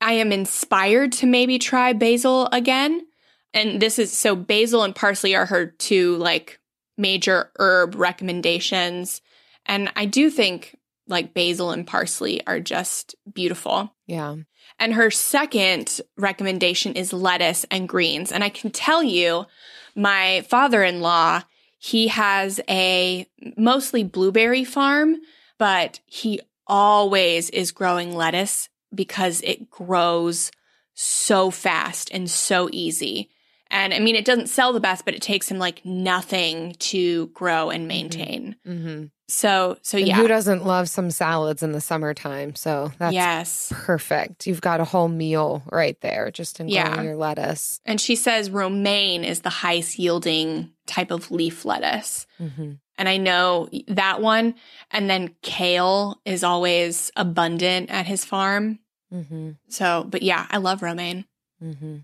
[0.00, 3.06] I am inspired to maybe try basil again.
[3.52, 6.58] And this is so basil and parsley are her two like
[6.98, 9.22] major herb recommendations.
[9.66, 13.94] And I do think like basil and parsley are just beautiful.
[14.06, 14.36] Yeah.
[14.78, 18.32] And her second recommendation is lettuce and greens.
[18.32, 19.46] And I can tell you,
[19.94, 21.42] my father in law,
[21.84, 23.26] he has a
[23.58, 25.18] mostly blueberry farm,
[25.58, 30.50] but he always is growing lettuce because it grows
[30.94, 33.28] so fast and so easy.
[33.74, 37.26] And I mean, it doesn't sell the best, but it takes him like nothing to
[37.28, 38.54] grow and maintain.
[38.64, 39.06] Mm-hmm.
[39.26, 40.14] So, so And yeah.
[40.14, 42.54] who doesn't love some salads in the summertime?
[42.54, 43.72] So that's yes.
[43.74, 44.46] perfect.
[44.46, 47.02] You've got a whole meal right there just in growing Yeah.
[47.02, 47.80] your lettuce.
[47.84, 52.28] And she says romaine is the highest yielding type of leaf lettuce.
[52.38, 52.74] Mm-hmm.
[52.96, 54.54] And I know that one.
[54.92, 58.78] And then kale is always abundant at his farm.
[59.12, 59.50] Mm-hmm.
[59.68, 61.24] So, but yeah, I love romaine.
[61.60, 61.96] Mm-hmm.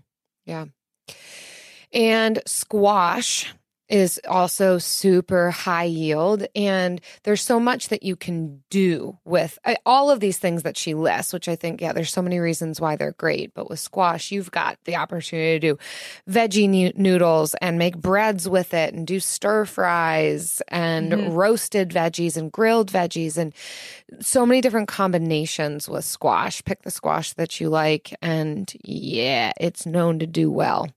[0.45, 0.65] Yeah.
[1.93, 3.53] And squash
[3.89, 6.47] is also super high yield.
[6.55, 10.77] And there's so much that you can do with I, all of these things that
[10.77, 13.53] she lists, which I think, yeah, there's so many reasons why they're great.
[13.53, 15.79] But with squash, you've got the opportunity to do
[16.29, 21.35] veggie noodles and make breads with it and do stir fries and Mhm.
[21.35, 23.53] roasted veggies and grilled veggies and
[24.21, 26.63] so many different combinations with squash.
[26.63, 28.15] Pick the squash that you like.
[28.21, 30.87] And yeah, it's known to do well.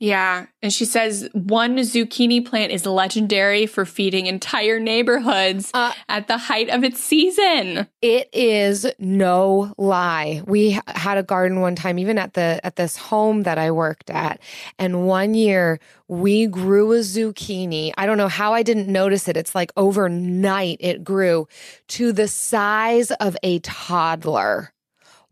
[0.00, 0.46] Yeah.
[0.62, 6.38] And she says one zucchini plant is legendary for feeding entire neighborhoods Uh, at the
[6.38, 7.86] height of its season.
[8.00, 10.42] It is no lie.
[10.46, 14.08] We had a garden one time, even at the at this home that I worked
[14.08, 14.40] at,
[14.78, 17.92] and one year we grew a zucchini.
[17.98, 19.36] I don't know how I didn't notice it.
[19.36, 21.46] It's like overnight it grew
[21.88, 24.72] to the size of a toddler.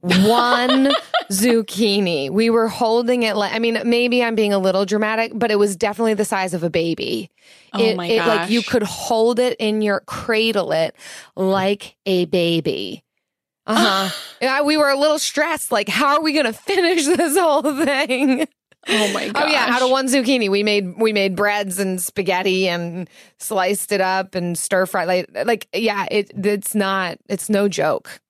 [0.01, 0.93] One
[1.31, 2.31] zucchini.
[2.31, 5.57] We were holding it like I mean, maybe I'm being a little dramatic, but it
[5.57, 7.31] was definitely the size of a baby.
[7.73, 10.95] Oh it, my it like you could hold it in your cradle it
[11.37, 13.03] like a baby.
[13.67, 14.11] Uh-huh.
[14.41, 15.73] yeah, we were a little stressed.
[15.73, 18.47] Like, how are we gonna finish this whole thing?
[18.89, 19.45] Oh my gosh.
[19.45, 23.93] Oh yeah, out of one zucchini, we made we made breads and spaghetti and sliced
[23.93, 25.05] it up and stir fry.
[25.05, 28.21] Like, like yeah, it it's not it's no joke.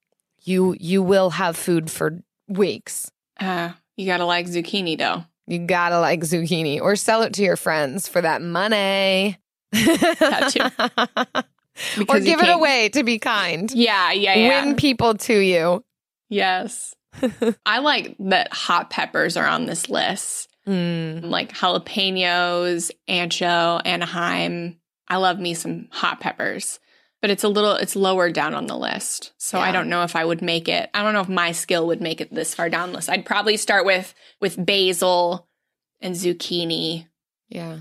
[0.49, 3.11] You you will have food for weeks.
[3.39, 5.27] Uh, you gotta like zucchini though.
[5.47, 9.37] You gotta like zucchini or sell it to your friends for that money.
[9.73, 10.57] That
[12.09, 13.71] or give it away to be kind.
[13.71, 14.65] Yeah, yeah, yeah.
[14.65, 15.85] Win people to you.
[16.31, 16.95] Yes.
[17.67, 20.49] I like that hot peppers are on this list.
[20.67, 21.25] Mm.
[21.25, 24.81] Like jalapenos, ancho, Anaheim.
[25.09, 26.81] I love me some hot peppers.
[27.21, 29.33] But it's a little it's lower down on the list.
[29.39, 30.89] So I don't know if I would make it.
[30.95, 33.11] I don't know if my skill would make it this far down the list.
[33.11, 35.49] I'd probably start with with basil
[36.01, 37.07] and zucchini.
[37.49, 37.81] Yeah.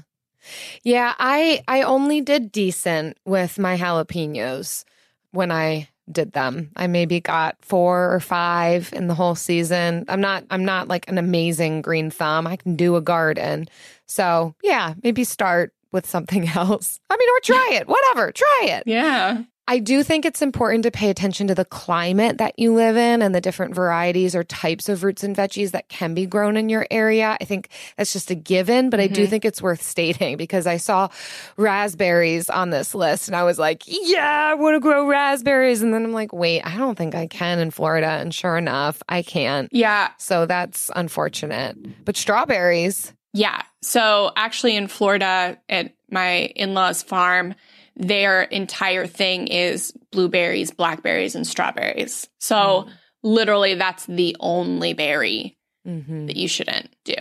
[0.84, 4.86] Yeah, I I only did decent with my jalapenos
[5.32, 6.72] when I did them.
[6.76, 10.06] I maybe got 4 or 5 in the whole season.
[10.08, 12.48] I'm not I'm not like an amazing green thumb.
[12.48, 13.68] I can do a garden.
[14.06, 17.00] So, yeah, maybe start with something else.
[17.10, 17.88] I mean, or try it.
[17.88, 18.32] Whatever.
[18.32, 18.84] Try it.
[18.86, 19.44] Yeah.
[19.70, 23.22] I do think it's important to pay attention to the climate that you live in
[23.22, 26.70] and the different varieties or types of roots and veggies that can be grown in
[26.70, 27.36] your area.
[27.42, 29.30] I think that's just a given, but I do mm-hmm.
[29.30, 31.10] think it's worth stating because I saw
[31.58, 35.82] raspberries on this list and I was like, yeah, I want to grow raspberries.
[35.82, 38.08] And then I'm like, wait, I don't think I can in Florida.
[38.08, 39.68] And sure enough, I can't.
[39.74, 40.12] Yeah.
[40.18, 42.06] So that's unfortunate.
[42.06, 43.62] But strawberries, Yeah.
[43.84, 47.54] So actually in Florida at my in-laws farm,
[47.96, 52.28] their entire thing is blueberries, blackberries, and strawberries.
[52.40, 52.88] So
[53.22, 55.56] literally that's the only berry
[55.88, 56.26] mm-hmm.
[56.26, 57.14] that you shouldn't do.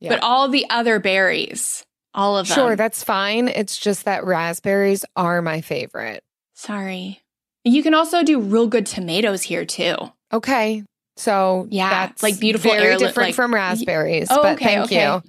[0.00, 0.10] Yeah.
[0.10, 2.54] But all the other berries, all of them.
[2.54, 3.48] sure, that's fine.
[3.48, 6.22] It's just that raspberries are my favorite.
[6.54, 7.20] Sorry.
[7.64, 9.96] You can also do real good tomatoes here too.
[10.32, 10.84] Okay.
[11.16, 14.28] So Yeah, that's like beautiful very heirloom- different like- from raspberries.
[14.30, 15.04] Oh, but okay, thank okay.
[15.04, 15.22] you.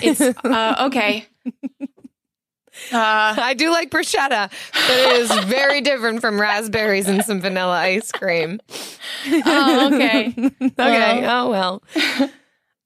[0.00, 1.26] It's uh, okay.
[2.92, 7.78] Uh, I do like bruschetta, but it is very different from raspberries and some vanilla
[7.78, 8.60] ice cream.
[9.26, 10.34] oh, okay.
[10.78, 11.26] Okay.
[11.26, 11.82] oh well.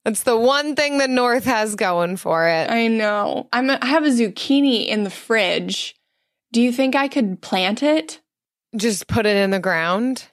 [0.05, 2.71] That's the one thing the North has going for it.
[2.71, 3.49] I know.
[3.51, 3.69] I'm.
[3.69, 5.95] A, I have a zucchini in the fridge.
[6.53, 8.21] Do you think I could plant it?
[8.75, 10.27] Just put it in the ground.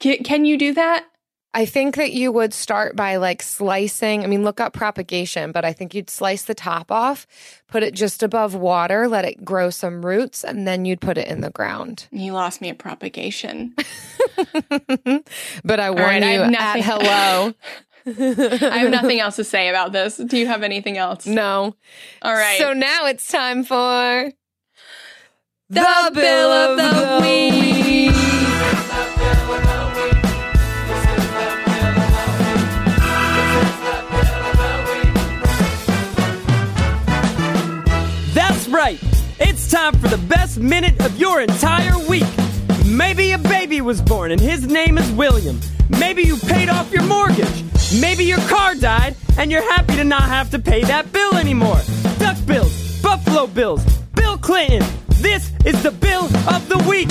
[0.00, 1.04] Can, can you do that?
[1.52, 4.22] I think that you would start by like slicing.
[4.22, 7.26] I mean, look up propagation, but I think you'd slice the top off,
[7.66, 11.26] put it just above water, let it grow some roots, and then you'd put it
[11.26, 12.06] in the ground.
[12.12, 13.74] You lost me at propagation.
[15.64, 17.54] but I warn right, I you at nothing- hello.
[18.06, 20.16] I have nothing else to say about this.
[20.16, 21.26] Do you have anything else?
[21.26, 21.74] No.
[22.22, 22.58] All right.
[22.58, 24.32] So now it's time for
[25.68, 28.14] the, bill of the week.
[28.14, 29.69] That's
[38.70, 38.98] right.
[39.38, 42.26] It's time for the best minute of your entire week.
[42.86, 45.60] Maybe a baby was born and his name is William.
[45.88, 47.64] Maybe you paid off your mortgage.
[48.00, 51.80] Maybe your car died and you're happy to not have to pay that bill anymore.
[52.18, 54.86] Duck bills, Buffalo bills, Bill Clinton.
[55.16, 57.08] This is the bill of the week.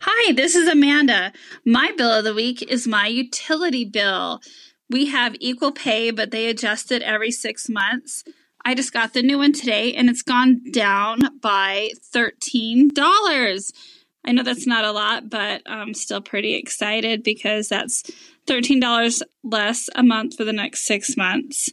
[0.00, 1.32] Hi, this is Amanda.
[1.64, 4.40] My bill of the week is my utility bill.
[4.88, 8.22] We have equal pay, but they adjust it every six months.
[8.66, 13.72] I just got the new one today and it's gone down by $13.
[14.24, 18.02] I know that's not a lot, but I'm still pretty excited because that's
[18.48, 21.70] $13 less a month for the next six months.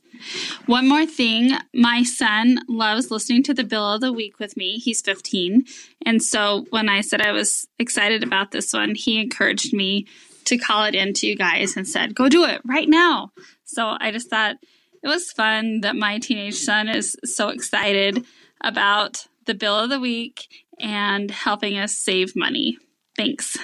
[0.67, 4.77] One more thing my son loves listening to the bill of the week with me.
[4.77, 5.63] He's 15.
[6.05, 10.05] And so when I said I was excited about this one, he encouraged me
[10.45, 13.31] to call it in to you guys and said, go do it right now.
[13.63, 14.57] So I just thought
[15.03, 18.25] it was fun that my teenage son is so excited
[18.61, 20.47] about the bill of the week
[20.79, 22.77] and helping us save money.
[23.17, 23.57] Thanks.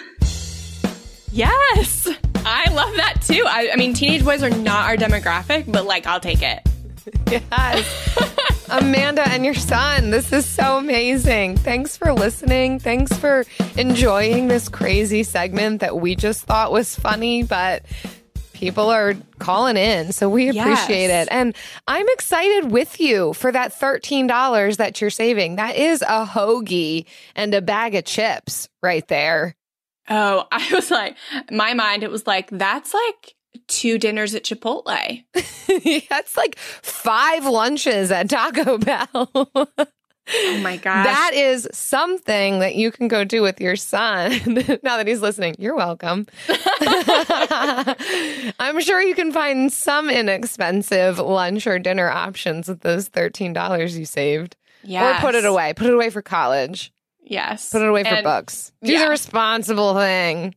[1.31, 2.09] yes,
[2.45, 3.45] I love that too.
[3.47, 6.61] I, I mean, teenage boys are not our demographic, but like, I'll take it.
[7.31, 8.65] Yes.
[8.69, 11.57] Amanda and your son, this is so amazing.
[11.57, 12.77] Thanks for listening.
[12.79, 13.45] Thanks for
[13.77, 17.83] enjoying this crazy segment that we just thought was funny, but
[18.59, 20.11] people are calling in.
[20.11, 21.27] So we appreciate Yes.
[21.27, 21.31] it.
[21.31, 21.55] And
[21.87, 25.55] I'm excited with you for that $13 that you're saving.
[25.55, 29.55] That is a hoagie and a bag of chips right there.
[30.09, 31.15] Oh, I was like,
[31.49, 33.35] my mind, it was like, that's like
[33.67, 35.23] two dinners at Chipotle.
[36.09, 39.31] That's like five lunches at Taco Bell.
[40.33, 41.05] Oh my gosh.
[41.05, 44.31] That is something that you can go do with your son.
[44.83, 46.27] now that he's listening, you're welcome.
[48.59, 54.05] I'm sure you can find some inexpensive lunch or dinner options with those $13 you
[54.05, 54.55] saved.
[54.89, 55.73] Or put it away.
[55.73, 56.91] Put it away for college.
[57.21, 57.69] Yes.
[57.69, 58.71] Put it away for And books.
[58.83, 59.03] Do yeah.
[59.03, 60.55] the responsible thing.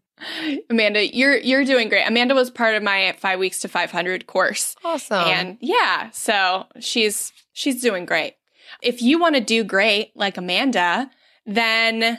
[0.70, 2.06] Amanda, you're you're doing great.
[2.06, 4.76] Amanda was part of my five weeks to five hundred course.
[4.84, 5.26] Awesome.
[5.26, 8.34] And yeah, so she's she's doing great.
[8.82, 11.10] If you want to do great like Amanda,
[11.46, 12.18] then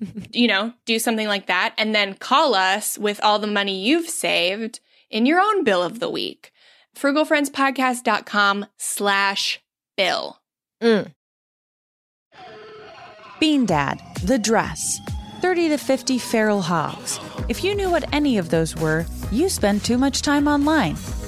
[0.32, 4.08] you know, do something like that and then call us with all the money you've
[4.08, 4.80] saved
[5.10, 6.52] in your own bill of the week.
[6.96, 9.60] frugalfriendspodcast.com slash
[9.96, 10.40] bill.
[10.82, 11.12] Mm.
[13.38, 15.00] Bean Dad, The Dress,
[15.40, 17.18] 30 to 50 Feral Hogs.
[17.48, 20.96] If you knew what any of those were, you spend too much time online.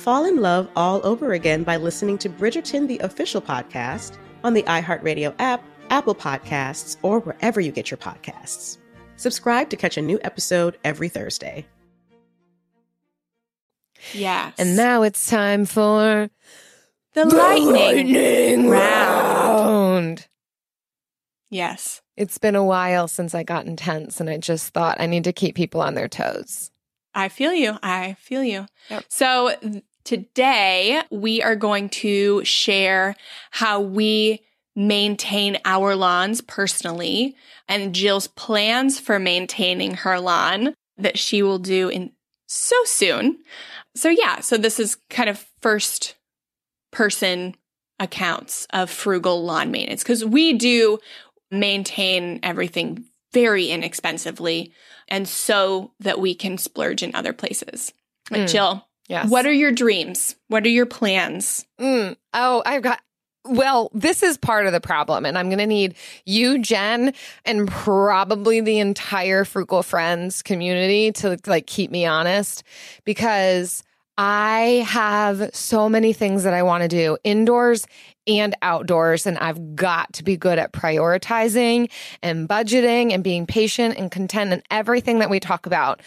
[0.00, 4.62] fall in love all over again by listening to Bridgerton, the official podcast, on the
[4.62, 8.78] iHeartRadio app, Apple Podcasts, or wherever you get your podcasts.
[9.16, 11.66] Subscribe to catch a new episode every Thursday.
[14.14, 14.54] Yes.
[14.58, 16.30] And now it's time for
[17.12, 20.26] the, lightning, lightning round.
[21.50, 22.00] Yes.
[22.16, 25.34] It's been a while since I got intense, and I just thought I need to
[25.34, 26.70] keep people on their toes.
[27.14, 27.76] I feel you.
[27.82, 28.66] I feel you.
[28.88, 29.04] Yep.
[29.08, 33.16] So th- today we are going to share
[33.50, 34.40] how we
[34.76, 37.36] maintain our lawns personally
[37.68, 42.12] and Jill's plans for maintaining her lawn that she will do in
[42.46, 43.38] so soon.
[43.94, 46.16] So yeah, so this is kind of first
[46.92, 47.54] person
[47.98, 50.98] accounts of frugal lawn maintenance because we do
[51.50, 54.72] maintain everything very inexpensively
[55.08, 57.92] and so that we can splurge in other places.
[58.30, 58.48] But Mm.
[58.48, 59.28] Jill, Yes.
[59.28, 60.36] what are your dreams?
[60.46, 61.66] What are your plans?
[61.80, 62.16] Mm.
[62.32, 63.00] Oh, I've got.
[63.44, 65.96] Well, this is part of the problem, and I'm going to need
[66.26, 72.62] you, Jen, and probably the entire Frugal Friends community to like keep me honest
[73.04, 73.82] because
[74.16, 77.86] I have so many things that I want to do indoors
[78.26, 81.90] and outdoors, and I've got to be good at prioritizing
[82.22, 86.00] and budgeting and being patient and content and everything that we talk about.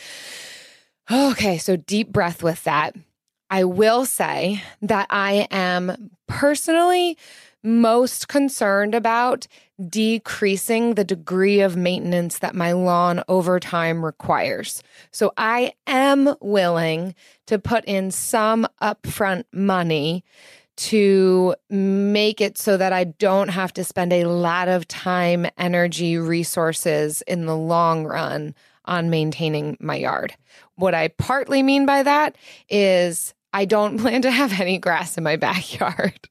[1.12, 2.96] Okay, so deep breath with that.
[3.50, 7.18] I will say that I am personally
[7.64, 9.48] most concerned about
[9.90, 14.84] decreasing the degree of maintenance that my lawn over time requires.
[15.12, 17.16] So I am willing
[17.48, 20.24] to put in some upfront money
[20.76, 26.18] to make it so that I don't have to spend a lot of time, energy,
[26.18, 30.36] resources in the long run on maintaining my yard.
[30.76, 32.36] What I partly mean by that
[32.70, 36.20] is I don't plan to have any grass in my backyard.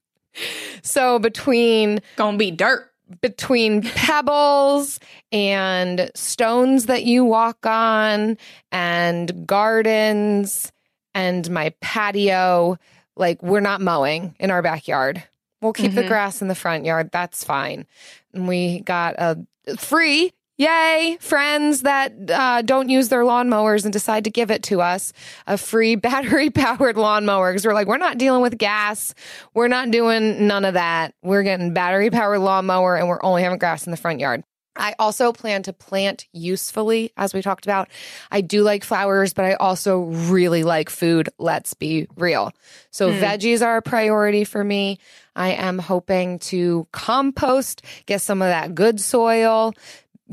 [0.82, 2.90] So between Gonna be dirt.
[3.20, 4.98] between pebbles
[5.30, 8.38] and stones that you walk on
[8.72, 10.72] and gardens
[11.14, 12.78] and my patio,
[13.14, 15.22] like we're not mowing in our backyard.
[15.61, 16.09] We'll keep the Mhm.
[16.09, 17.11] grass in the front yard.
[17.12, 17.86] That's fine.
[18.32, 19.36] And we got a
[19.76, 20.32] free,
[20.63, 25.13] yay, friends that uh, don't use their lawnmowers and decide to give it to us
[25.47, 29.15] a free battery powered lawnmower because we're like, we're not dealing with gas.
[29.55, 31.15] We're not doing none of that.
[31.23, 34.45] We're getting battery powered lawnmower and we're only having grass in the front yard.
[34.75, 37.91] I also plan to plant usefully, as we talked about.
[38.31, 41.29] I do like flowers, but I also really like food.
[41.39, 42.53] Let's be real.
[42.91, 43.21] So, Hmm.
[43.23, 44.99] veggies are a priority for me.
[45.37, 49.75] I am hoping to compost, get some of that good soil,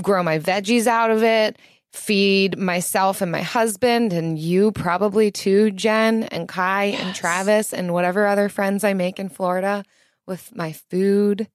[0.02, 1.58] grow my veggies out of it,
[1.92, 7.94] feed myself and my husband, and you probably too, Jen and Kai and Travis, and
[7.94, 9.84] whatever other friends I make in Florida
[10.28, 11.48] with my food.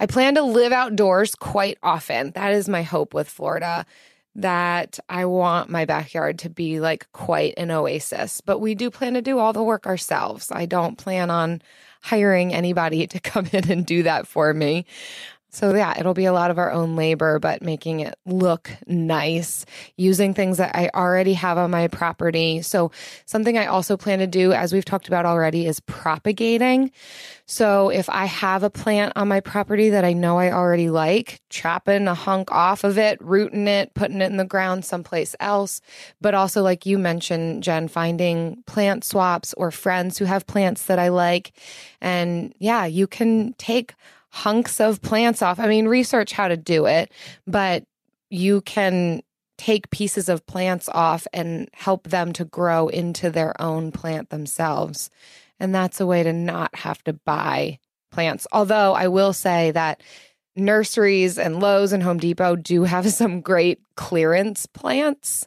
[0.00, 2.32] I plan to live outdoors quite often.
[2.32, 3.86] That is my hope with Florida.
[4.34, 9.14] that I want my backyard to be like quite an oasis, but we do plan
[9.14, 10.52] to do all the work ourselves.
[10.52, 11.60] I don't plan on
[12.02, 14.86] hiring anybody to come in and do that for me.
[15.50, 19.64] So, yeah, it'll be a lot of our own labor, but making it look nice,
[19.96, 22.60] using things that I already have on my property.
[22.60, 22.90] So,
[23.24, 26.90] something I also plan to do, as we've talked about already, is propagating.
[27.46, 31.40] So, if I have a plant on my property that I know I already like,
[31.48, 35.80] chopping a hunk off of it, rooting it, putting it in the ground someplace else.
[36.20, 40.98] But also, like you mentioned, Jen, finding plant swaps or friends who have plants that
[40.98, 41.52] I like.
[42.02, 43.94] And yeah, you can take
[44.30, 45.58] hunks of plants off.
[45.58, 47.12] I mean, research how to do it,
[47.46, 47.84] but
[48.30, 49.22] you can
[49.56, 55.10] take pieces of plants off and help them to grow into their own plant themselves.
[55.58, 57.78] And that's a way to not have to buy
[58.10, 58.46] plants.
[58.52, 60.02] Although I will say that
[60.56, 65.46] nurseries and Lowe's and Home Depot do have some great clearance plants.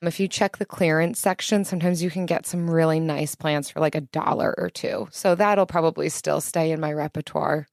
[0.00, 3.70] Um, if you check the clearance section, sometimes you can get some really nice plants
[3.70, 5.08] for like a dollar or two.
[5.10, 7.66] So that'll probably still stay in my repertoire.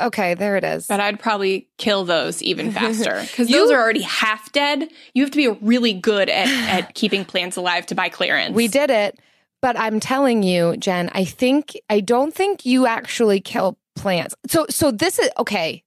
[0.00, 0.86] Okay, there it is.
[0.86, 4.88] But I'd probably kill those even faster because those are already half dead.
[5.14, 6.48] You have to be really good at,
[6.84, 8.54] at keeping plants alive to buy clearance.
[8.54, 9.18] We did it.
[9.60, 14.36] But I'm telling you, Jen, I think I don't think you actually kill plants.
[14.46, 15.82] So so this is okay.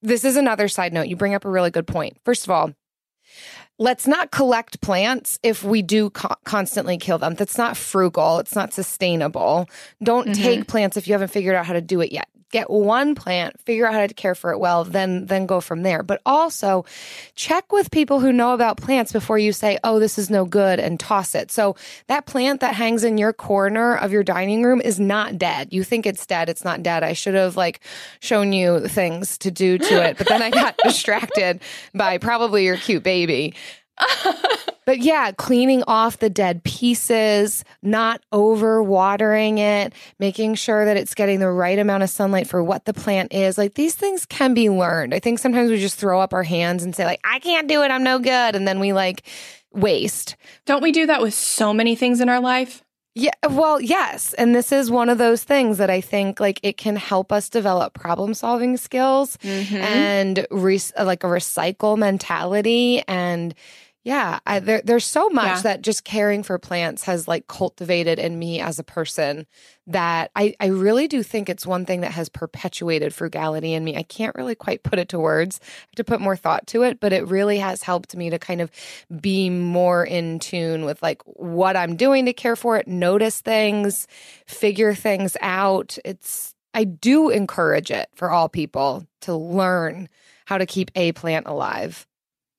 [0.00, 1.08] This is another side note.
[1.08, 2.16] You bring up a really good point.
[2.24, 2.72] First of all,
[3.78, 7.34] let's not collect plants if we do co- constantly kill them.
[7.34, 8.38] That's not frugal.
[8.38, 9.68] It's not sustainable.
[10.02, 10.42] Don't mm-hmm.
[10.42, 13.60] take plants if you haven't figured out how to do it yet get one plant,
[13.62, 16.04] figure out how to care for it well, then then go from there.
[16.04, 16.84] But also
[17.34, 20.78] check with people who know about plants before you say, "Oh, this is no good,"
[20.78, 21.50] and toss it.
[21.50, 21.74] So
[22.06, 25.72] that plant that hangs in your corner of your dining room is not dead.
[25.72, 27.02] You think it's dead, it's not dead.
[27.02, 27.80] I should have like
[28.20, 31.60] shown you things to do to it, but then I got distracted
[31.92, 33.54] by probably your cute baby.
[34.86, 41.14] But yeah, cleaning off the dead pieces, not over watering it, making sure that it's
[41.14, 43.56] getting the right amount of sunlight for what the plant is.
[43.56, 45.14] Like these things can be learned.
[45.14, 47.82] I think sometimes we just throw up our hands and say like, I can't do
[47.82, 47.90] it.
[47.90, 48.56] I'm no good.
[48.56, 49.22] And then we like
[49.72, 50.36] waste.
[50.66, 52.84] Don't we do that with so many things in our life?
[53.16, 54.34] Yeah, well, yes.
[54.34, 57.48] And this is one of those things that I think like it can help us
[57.48, 59.76] develop problem solving skills mm-hmm.
[59.76, 63.54] and re- like a recycle mentality and
[64.04, 65.62] yeah, I, there, there's so much yeah.
[65.62, 69.46] that just caring for plants has like cultivated in me as a person
[69.86, 73.96] that I, I really do think it's one thing that has perpetuated frugality in me.
[73.96, 75.58] I can't really quite put it to words.
[75.62, 78.38] I have to put more thought to it, but it really has helped me to
[78.38, 78.70] kind of
[79.22, 84.06] be more in tune with like what I'm doing to care for it, notice things,
[84.46, 85.96] figure things out.
[86.04, 90.10] It's, I do encourage it for all people to learn
[90.44, 92.06] how to keep a plant alive.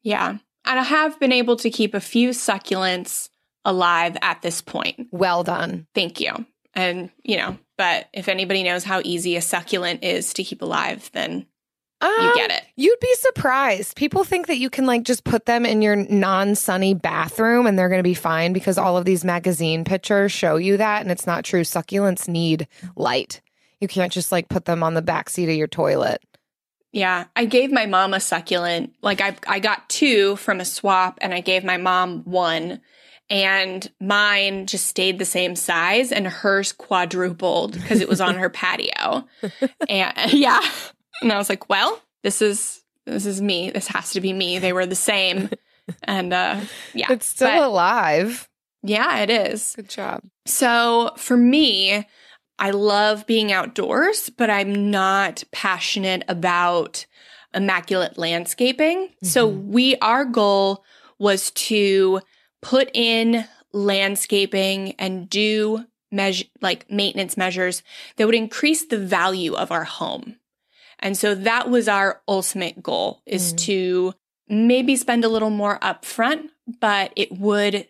[0.02, 0.38] Yeah.
[0.66, 3.30] And I have been able to keep a few succulents
[3.64, 5.08] alive at this point.
[5.12, 5.88] Well done.
[5.94, 6.46] Thank you.
[6.74, 11.10] And, you know, but if anybody knows how easy a succulent is to keep alive,
[11.14, 11.46] then
[12.02, 12.64] um, you get it.
[12.76, 13.96] You'd be surprised.
[13.96, 17.90] People think that you can like just put them in your non-sunny bathroom and they're
[17.90, 21.26] going to be fine because all of these magazine pictures show you that and it's
[21.26, 21.62] not true.
[21.62, 23.42] Succulents need light.
[23.80, 26.22] You can't just like put them on the back seat of your toilet.
[26.96, 28.96] Yeah, I gave my mom a succulent.
[29.02, 32.80] Like I I got two from a swap and I gave my mom one
[33.30, 38.50] and mine just stayed the same size and hers quadrupled because it was on her
[38.62, 39.28] patio.
[39.90, 40.62] And yeah.
[41.22, 43.72] And I was like, "Well, this is this is me.
[43.72, 44.60] This has to be me.
[44.60, 45.50] They were the same."
[46.04, 46.62] And uh
[46.94, 47.12] yeah.
[47.12, 48.48] It's still but, alive.
[48.84, 49.74] Yeah, it is.
[49.76, 50.22] Good job.
[50.46, 52.08] So, for me,
[52.58, 57.06] I love being outdoors, but I'm not passionate about
[57.54, 59.08] immaculate landscaping.
[59.08, 59.26] Mm-hmm.
[59.26, 60.84] So we our goal
[61.18, 62.22] was to
[62.62, 67.84] put in landscaping and do measure like maintenance measures
[68.16, 70.38] that would increase the value of our home.
[71.00, 73.58] And so that was our ultimate goal is mm.
[73.60, 74.14] to
[74.48, 76.50] maybe spend a little more upfront,
[76.80, 77.88] but it would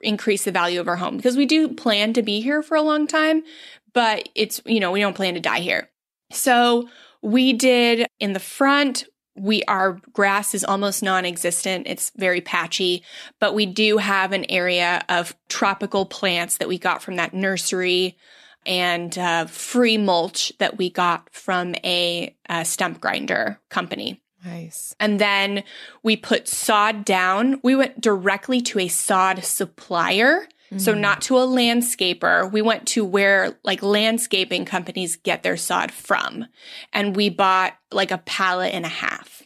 [0.00, 2.82] increase the value of our home because we do plan to be here for a
[2.82, 3.42] long time,
[3.94, 5.88] but it's, you know, we don't plan to die here.
[6.32, 6.88] So
[7.22, 9.04] we did in the front,
[9.36, 13.02] we our grass is almost non-existent it's very patchy
[13.40, 18.16] but we do have an area of tropical plants that we got from that nursery
[18.64, 24.94] and uh, free mulch that we got from a, a stump grinder company Nice.
[25.00, 25.64] And then
[26.02, 27.60] we put sod down.
[27.62, 30.46] We went directly to a sod supplier.
[30.66, 30.78] Mm-hmm.
[30.78, 32.50] So not to a landscaper.
[32.50, 36.46] We went to where like landscaping companies get their sod from.
[36.92, 39.42] And we bought like a pallet and a half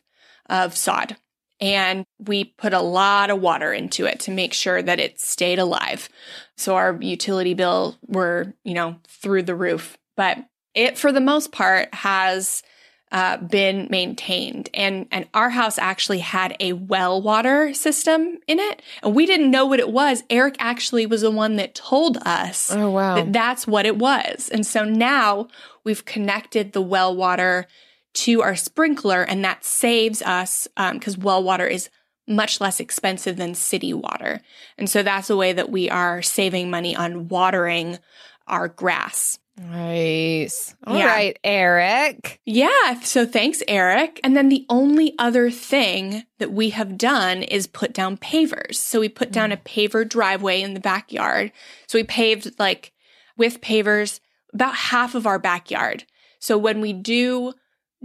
[0.48, 1.16] of sod.
[1.60, 5.58] and we put a lot of water into it to make sure that it stayed
[5.58, 6.08] alive.
[6.56, 9.98] So our utility bill were, you know, through the roof.
[10.16, 10.38] But
[10.74, 12.62] it, for the most part, has
[13.10, 14.68] uh, been maintained.
[14.74, 18.82] And, and our house actually had a well water system in it.
[19.02, 20.22] And we didn't know what it was.
[20.28, 23.14] Eric actually was the one that told us Oh, wow.
[23.16, 24.48] that that's what it was.
[24.52, 25.48] And so now
[25.84, 27.66] we've connected the well water
[28.14, 31.88] to our sprinkler, and that saves us because well water is
[32.26, 34.40] much less expensive than city water.
[34.76, 37.98] And so that's a way that we are saving money on watering
[38.46, 39.38] our grass.
[39.58, 40.74] Nice.
[40.86, 41.50] All right, Yeah.
[41.50, 42.40] Eric.
[42.44, 43.00] Yeah.
[43.00, 44.20] So thanks, Eric.
[44.22, 48.76] And then the only other thing that we have done is put down pavers.
[48.76, 49.64] So we put down a mm.
[49.64, 51.52] paver driveway in the backyard.
[51.86, 52.92] So we paved like
[53.36, 54.20] with pavers
[54.54, 56.04] about half of our backyard.
[56.38, 57.54] So when we do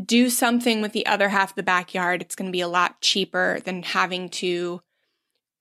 [0.04, 3.00] do something with the other half of the backyard, it's going to be a lot
[3.02, 4.82] cheaper than having to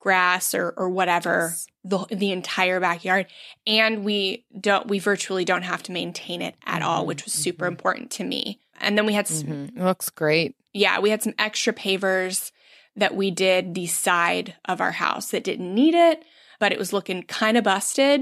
[0.01, 3.27] grass or or whatever the the entire backyard
[3.67, 7.09] and we don't we virtually don't have to maintain it at all mm-hmm.
[7.09, 7.73] which was super mm-hmm.
[7.73, 8.61] important to me.
[8.81, 9.77] And then we had s- Mhm.
[9.79, 10.55] Looks great.
[10.73, 12.53] yeah we had some extra pavers
[12.95, 16.23] that we did the side of our house that didn't need it
[16.61, 18.21] but it was looking kind of busted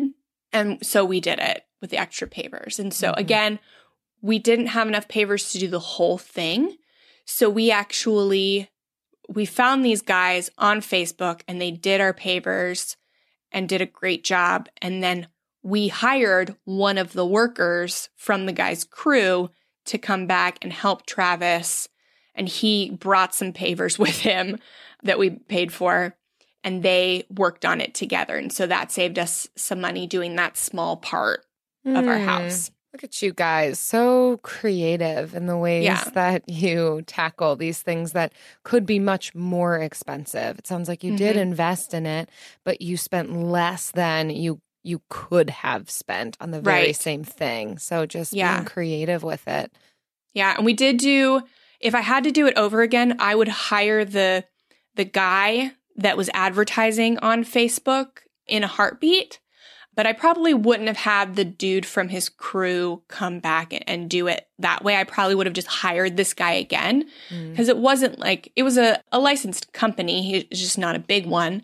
[0.53, 2.79] and so we did it with the extra pavers.
[2.79, 3.21] And so mm-hmm.
[3.21, 3.59] again
[4.23, 6.77] we didn't have enough pavers to do the whole thing.
[7.25, 8.71] So we actually
[9.29, 12.97] we found these guys on Facebook and they did our pavers
[13.53, 14.69] and did a great job.
[14.81, 15.29] And then
[15.63, 19.51] we hired one of the workers from the guy's crew
[19.87, 21.89] to come back and help Travis.
[22.35, 24.59] And he brought some pavers with him
[25.03, 26.17] that we paid for
[26.63, 28.37] and they worked on it together.
[28.37, 31.45] And so that saved us some money doing that small part
[31.87, 32.27] of our Hmm.
[32.27, 32.71] house.
[32.93, 36.03] Look at you guys, so creative in the ways Yeah.
[36.15, 38.33] that you tackle these things that
[38.65, 40.59] could be much more expensive.
[40.59, 41.41] It sounds like you did Mhm.
[41.41, 42.29] invest in it,
[42.65, 46.97] but you spent less than you you could have spent on the very Right.
[46.97, 47.77] same thing.
[47.77, 48.55] So just Yeah.
[48.57, 49.71] being creative with it.
[50.33, 51.43] Yeah, and we did do
[51.81, 54.45] if I had to do it over again, I would hire the
[54.97, 59.39] the guy that was advertising on Facebook in a heartbeat.
[59.97, 64.29] But I probably wouldn't have had the dude from his crew come back and, do
[64.29, 64.97] it that way.
[64.97, 67.51] I probably would have just hired this guy again Mm.
[67.51, 70.23] because it wasn't like it was a, a licensed company.
[70.23, 71.63] He was just not a big one.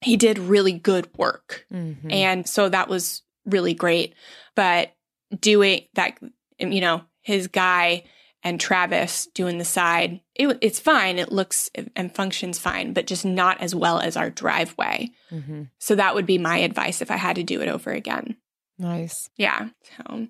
[0.00, 1.66] He did really good work.
[1.72, 2.12] Mhm.
[2.12, 4.14] And so that was really great.
[4.54, 4.92] But
[5.40, 6.16] doing that,
[6.58, 8.04] you know, his guy
[8.44, 11.18] and Travis doing the side, it, it's fine.
[11.18, 15.10] It looks and functions fine, but just not as well as our driveway.
[15.32, 15.70] Mhm.
[15.78, 18.36] So that would be my advice if I had to do it over again.
[18.78, 19.30] Nice.
[19.36, 19.68] Yeah.
[19.96, 20.28] So,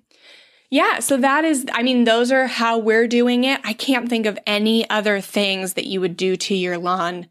[0.69, 0.99] yeah.
[0.99, 3.59] So that is, I mean, those are how we're doing it.
[3.63, 7.27] I can't think of any other things that you would do to your lawn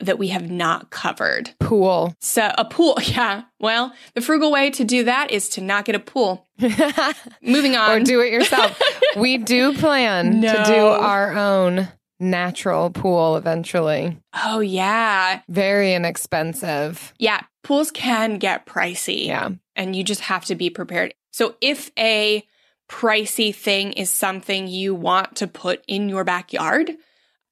[0.00, 1.50] that we have not covered.
[1.60, 2.14] Pool.
[2.20, 3.42] So a pool, yeah.
[3.60, 6.46] Well, the frugal way to do that is to not get a pool.
[7.42, 7.90] Moving on.
[7.90, 8.80] or do it yourself.
[9.16, 11.88] we do plan to do our own
[12.18, 14.16] natural pool eventually.
[14.34, 17.12] oh yeah, Very inexpensive.
[17.18, 17.40] yeah.
[17.62, 19.26] Pools can get pricey.
[19.26, 19.50] Yeah.
[19.74, 21.12] and you just have to be prepared.
[21.32, 22.44] So if a
[22.88, 26.92] pricey thing is something you want to put in your backyard,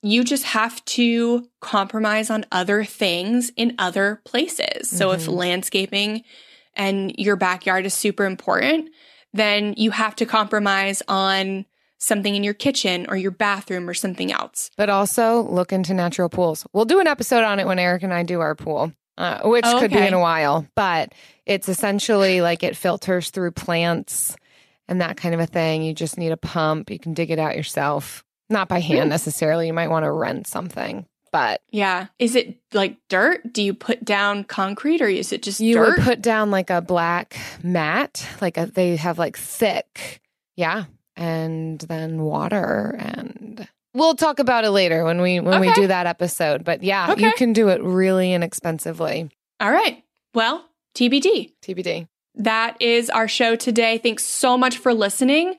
[0.05, 4.90] you just have to compromise on other things in other places.
[4.90, 5.34] So if Mhm.
[5.36, 6.22] landscaping
[6.74, 8.90] and your backyard is super important,
[9.32, 11.64] then you have to compromise on
[11.98, 14.70] something in your kitchen or your bathroom or something else.
[14.76, 16.66] But also look into natural pools.
[16.72, 19.64] We'll do an episode on it when Eric and I do our pool, uh, which
[19.66, 20.66] Oh, could be in a while.
[20.74, 21.14] But
[21.46, 24.36] it's essentially like it filters through plants
[24.86, 25.82] and that kind of a thing.
[25.82, 26.90] You just need a pump.
[26.90, 28.22] You can dig it out yourself.
[28.55, 29.66] Not by hand necessarily.
[29.66, 31.07] You might want to rent something.
[31.32, 32.07] But Yeah.
[32.20, 33.52] Is it like dirt?
[33.52, 35.96] Do you put down concrete or is it just you dirt?
[35.98, 40.20] would put down like a black mat, like a, they have like thick,
[40.55, 40.84] yeah,
[41.16, 46.07] and then water and we'll talk about it later when we when we do that
[46.07, 46.64] episode.
[46.64, 49.28] But yeah, you can do it really inexpensively.
[49.59, 50.05] All right.
[50.34, 51.52] Well, TBD.
[51.62, 52.07] TBD.
[52.36, 53.98] That is our show today.
[53.98, 55.55] Thanks so much for listening.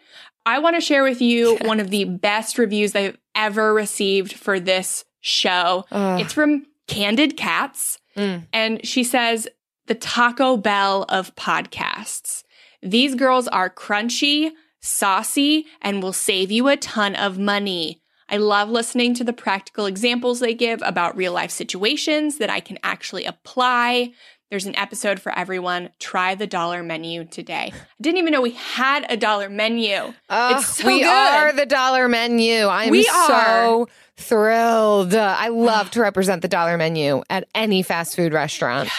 [0.46, 4.60] I want to share with you one of the best reviews I've ever received for
[4.60, 5.86] this show.
[5.92, 6.22] Ugh.
[6.22, 8.00] It's from Candid Cats.
[8.16, 8.48] Mm.
[8.54, 9.48] And she says,
[9.88, 12.44] the Taco Bell of podcasts.
[12.82, 18.02] These girls are crunchy, saucy, and will save you a ton of money.
[18.28, 22.60] I love listening to the practical examples they give about real life situations that I
[22.60, 24.14] can actually apply.
[24.52, 25.90] There's an episode for everyone.
[26.00, 27.72] Try the dollar menu today.
[27.74, 30.14] I didn't even know we had a dollar menu.
[30.30, 31.10] Oh, it's so we good.
[31.10, 32.68] are the dollar menu.
[32.68, 33.88] I'm We so
[34.18, 35.14] thrilled.
[35.16, 38.90] Uh, I love to represent the dollar menu at any fast food restaurant.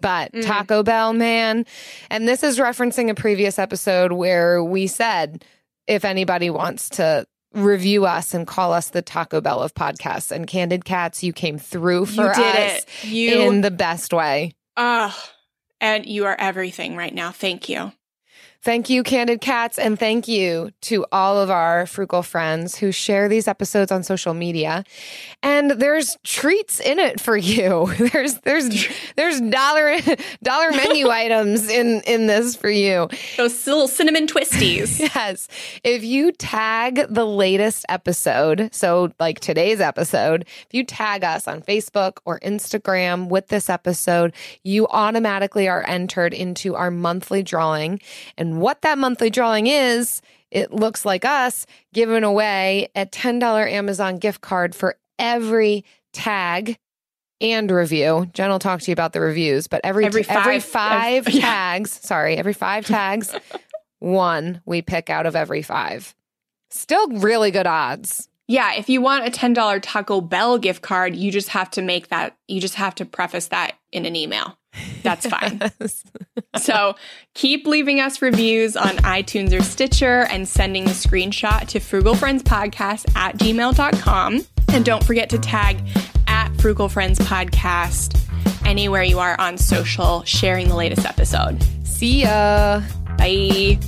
[0.00, 0.44] But Mm.
[0.44, 1.64] Taco Bell, man.
[2.10, 5.44] And this is referencing a previous episode where we said
[5.86, 10.46] if anybody wants to review us and call us the Taco Bell of podcasts and
[10.46, 13.04] Candid Cats, you came through for you did us it.
[13.08, 14.54] You in the best way.
[14.76, 15.14] Ugh.
[15.80, 17.30] and you are everything right now.
[17.32, 17.92] Thank you.
[18.64, 23.28] Thank you, Candid Cats, and thank you to all of our frugal friends who share
[23.28, 24.84] these episodes on social media.
[25.42, 27.92] And there's treats in it for you.
[28.12, 28.68] There's there's
[29.16, 29.96] there's dollar
[30.44, 33.08] dollar menu items in in this for you.
[33.36, 35.00] Those little cinnamon twisties.
[35.00, 35.48] Yes.
[35.82, 41.62] If you tag the latest episode, so like today's episode, if you tag us on
[41.62, 44.32] Facebook or Instagram with this episode,
[44.62, 48.00] you automatically are entered into our monthly drawing.
[48.38, 54.18] And what that monthly drawing is, it looks like us giving away a $10 Amazon
[54.18, 56.78] gift card for every tag
[57.40, 58.28] and review.
[58.34, 61.40] Jen will talk to you about the reviews, but every Every every five- five yeah.
[61.40, 63.34] tags, sorry, every five tags,
[63.98, 66.14] one we pick out of every five.
[66.70, 68.28] Still really good odds.
[68.48, 72.08] Yeah, if you want a $10 Taco Bell gift card, you just have to make
[72.08, 74.58] that, you just have to preface that in an email.
[75.02, 75.60] That's fine.
[76.56, 76.94] so
[77.34, 83.36] keep leaving us reviews on iTunes or Stitcher and sending the screenshot to frugalfriendspodcast at
[83.38, 84.46] gmail.com.
[84.68, 85.78] And don't forget to tag
[86.26, 88.18] at Frugal Friends Podcast
[88.64, 91.62] anywhere you are on social, sharing the latest episode.
[91.84, 92.82] See ya.
[93.18, 93.78] Bye.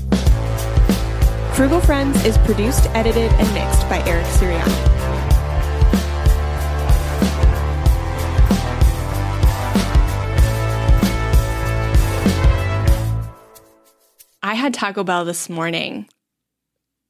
[1.55, 5.03] Frugal Friends is produced, edited, and mixed by Eric Sirianni.
[14.55, 16.09] I had Taco Bell this morning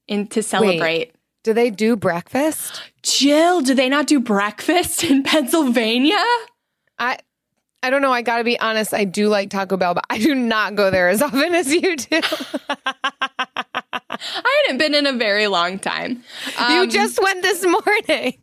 [0.09, 1.15] in to celebrate.
[1.43, 2.81] Do they do breakfast?
[3.03, 6.17] Jill, do they not do breakfast in Pennsylvania?
[6.99, 7.19] I
[7.83, 8.13] I don't know.
[8.13, 8.95] I got to be honest.
[8.95, 11.97] I do like Taco Bell, but I do not go there as often as you
[11.97, 12.21] do.
[12.71, 16.23] I hadn't been in a very long time.
[16.57, 18.39] you Um, just went this morning.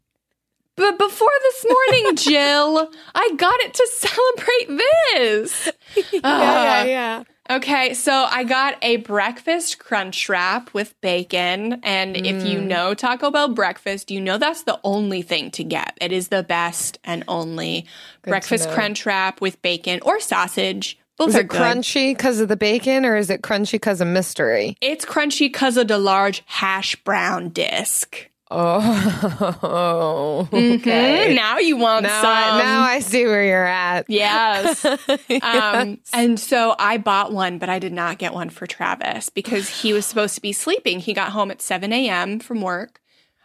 [0.76, 5.70] but before this morning, Jill, I got it to celebrate this.
[6.14, 6.84] yeah, Ah.
[6.84, 7.24] yeah.
[7.52, 11.82] Okay, so I got a breakfast crunch wrap with bacon.
[11.84, 12.68] And if you mm.
[12.68, 15.98] know Taco Bell breakfast, you know that's the only thing to get.
[16.00, 17.88] It is the best and only
[18.22, 20.98] breakfast crunch wrap with bacon or sausage.
[21.18, 21.60] Both Is are it good.
[21.60, 24.78] crunchy because of the bacon, or is it crunchy because of mystery?
[24.80, 28.31] It's crunchy because of the large hash brown disc.
[28.54, 31.34] Oh, Mhm, okay.
[31.34, 32.32] Now you want Now, some.
[32.32, 34.06] I, now I see where you're at.
[34.10, 34.86] Yes.
[35.42, 35.98] Um, Yes.
[36.14, 39.94] and so I bought one, but I did not get one for Travis because he
[39.94, 41.00] was supposed to be sleeping.
[41.00, 42.40] He got home at 7 a.m.
[42.40, 43.02] from work.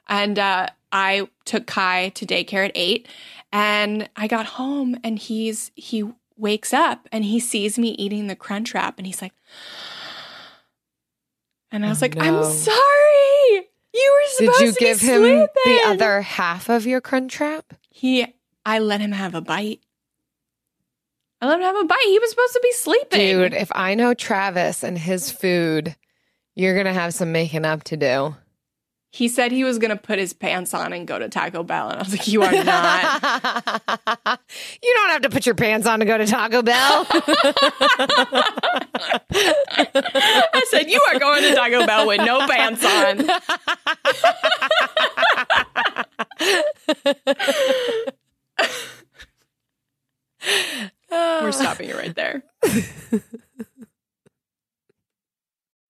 [0.09, 3.09] And uh, I took Kai to daycare at 8.
[3.53, 6.05] And I got home and he's he
[6.37, 9.33] wakes up and he sees me eating the crunch wrap and he's like,
[11.73, 12.77] and I was like, I'm sorry.
[13.97, 17.73] You were Did you to give be him the other half of your crunch wrap?
[17.89, 18.27] He,
[18.65, 19.81] I let him have a bite.
[21.41, 22.05] I let him have a bite.
[22.05, 23.19] He was supposed to be sleeping.
[23.19, 25.97] Dude, if I know Travis and his food,
[26.55, 28.37] you're going to have some making up to do.
[29.17, 31.89] He said he was going to put his pants on and go to Taco Bell.
[31.89, 33.83] And I was like, you are not.
[34.83, 37.07] you don't have to put your pants on to go to Taco Bell.
[40.53, 43.27] I said, you are going to Taco Bell with no pants on.
[51.43, 52.45] We're stopping it right there.